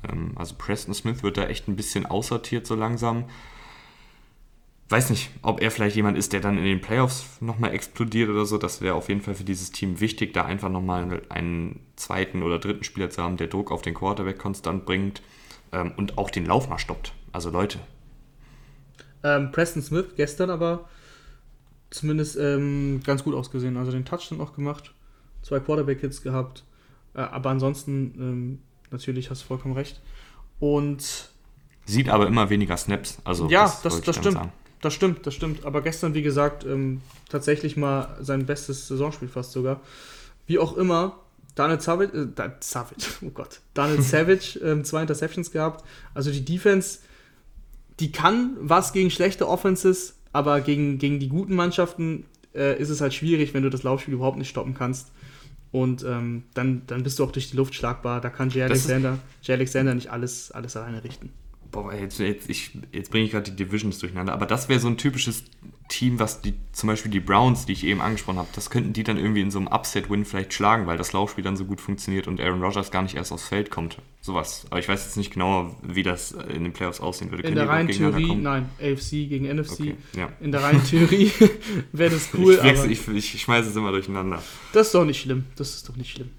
[0.09, 3.25] Ähm, also Preston Smith wird da echt ein bisschen aussortiert so langsam.
[4.91, 8.47] Weiß nicht, ob er vielleicht jemand ist, der dann in den Playoffs nochmal explodiert oder
[8.47, 8.57] so.
[8.57, 12.59] Das wäre auf jeden Fall für dieses Team wichtig, da einfach nochmal einen zweiten oder
[12.59, 15.21] dritten Spieler zu haben, der Druck auf den Quarterback konstant bringt
[15.73, 17.13] ähm, und auch den Lauf mal stoppt.
[17.33, 17.79] Also Leute.
[19.23, 20.89] Ähm, Preston Smith gestern aber
[21.91, 23.77] zumindest ähm, ganz gut ausgesehen.
[23.77, 24.95] Also den Touchdown auch gemacht
[25.49, 26.65] zwei Quarterback-Hits gehabt.
[27.15, 28.59] Äh, aber ansonsten, ähm,
[28.91, 30.01] natürlich hast du vollkommen recht.
[30.61, 31.31] Und.
[31.87, 33.19] Sieht aber immer weniger Snaps.
[33.25, 34.35] Also ja, das, das, das stimmt.
[34.35, 34.53] Sagen.
[34.81, 35.65] Das stimmt, das stimmt.
[35.65, 39.81] Aber gestern, wie gesagt, ähm, tatsächlich mal sein bestes Saisonspiel fast sogar.
[40.47, 41.17] Wie auch immer,
[41.55, 45.85] Daniel Savage, äh, Savage, oh Gott, Daniel Savage, ähm, zwei Interceptions gehabt.
[46.15, 47.01] Also die Defense,
[47.99, 53.01] die kann was gegen schlechte Offenses, aber gegen, gegen die guten Mannschaften äh, ist es
[53.01, 55.11] halt schwierig, wenn du das Laufspiel überhaupt nicht stoppen kannst.
[55.71, 58.21] Und ähm, dann, dann bist du auch durch die Luft schlagbar.
[58.21, 61.31] Da kann Jay Alexander, Jay Alexander nicht alles, alles alleine richten.
[61.71, 62.49] Boah, jetzt, jetzt,
[62.93, 64.33] jetzt bringe ich gerade die Divisions durcheinander.
[64.33, 65.45] Aber das wäre so ein typisches
[65.89, 69.03] Team, was die, zum Beispiel die Browns, die ich eben angesprochen habe, das könnten die
[69.03, 72.29] dann irgendwie in so einem Upset-Win vielleicht schlagen, weil das Laufspiel dann so gut funktioniert
[72.29, 73.99] und Aaron Rodgers gar nicht erst aufs Feld kommt.
[74.21, 74.67] Sowas.
[74.71, 77.49] Aber ich weiß jetzt nicht genau, wie das in den Playoffs aussehen würde.
[77.49, 79.73] In der reinen Theorie, nein, AFC gegen NFC.
[79.81, 80.29] Okay, ja.
[80.41, 81.33] In der reinen Theorie
[81.93, 82.61] wäre das cool.
[82.63, 84.43] Ich, ich, ich, ich schmeiße es immer durcheinander.
[84.73, 85.47] Das ist doch nicht schlimm.
[85.57, 86.31] Das ist doch nicht schlimm.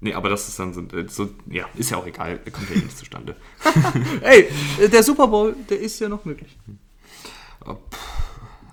[0.00, 2.84] Nee, aber das ist dann so, so, ja, ist ja auch egal, kommt ja eh
[2.84, 3.34] nicht zustande.
[4.20, 4.48] Ey,
[4.92, 6.56] der Super Bowl, der ist ja noch möglich.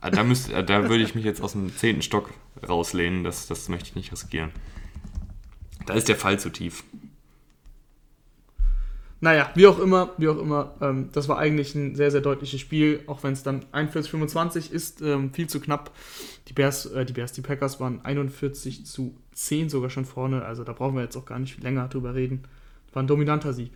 [0.01, 2.29] Ah, da, müsst, ah, da würde ich mich jetzt aus dem zehnten Stock
[2.67, 4.51] rauslehnen, das, das möchte ich nicht riskieren.
[5.87, 6.83] Da ist der Fall zu tief.
[9.21, 12.59] Naja, wie auch immer, wie auch immer, ähm, das war eigentlich ein sehr, sehr deutliches
[12.59, 15.91] Spiel, auch wenn es dann 41-25 ist, ähm, viel zu knapp.
[16.47, 20.63] Die Bears, äh, die Bears, die Packers waren 41 zu 10 sogar schon vorne, also
[20.63, 22.43] da brauchen wir jetzt auch gar nicht länger drüber reden.
[22.93, 23.71] War ein dominanter Sieg.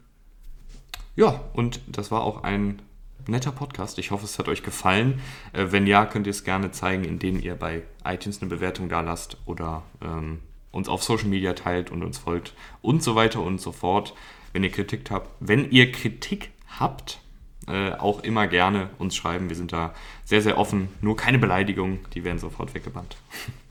[1.16, 2.82] Ja, und das war auch ein
[3.28, 4.00] netter Podcast.
[4.00, 5.22] Ich hoffe, es hat euch gefallen.
[5.54, 9.02] Äh, wenn ja, könnt ihr es gerne zeigen, indem ihr bei iTunes eine Bewertung da
[9.02, 10.40] lasst oder ähm,
[10.72, 14.14] uns auf Social Media teilt und uns folgt und so weiter und so fort.
[14.54, 17.20] Wenn ihr Kritik habt, wenn ihr Kritik habt,
[17.68, 19.50] äh, auch immer gerne uns schreiben.
[19.50, 19.94] Wir sind da
[20.26, 20.90] sehr, sehr offen.
[21.02, 23.18] Nur keine Beleidigungen, die werden sofort weggebannt.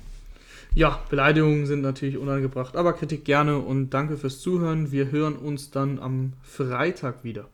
[0.74, 4.92] Ja, Beleidigungen sind natürlich unangebracht, aber Kritik gerne und danke fürs Zuhören.
[4.92, 7.48] Wir hören uns dann am Freitag wieder.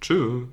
[0.00, 0.44] Tschüss.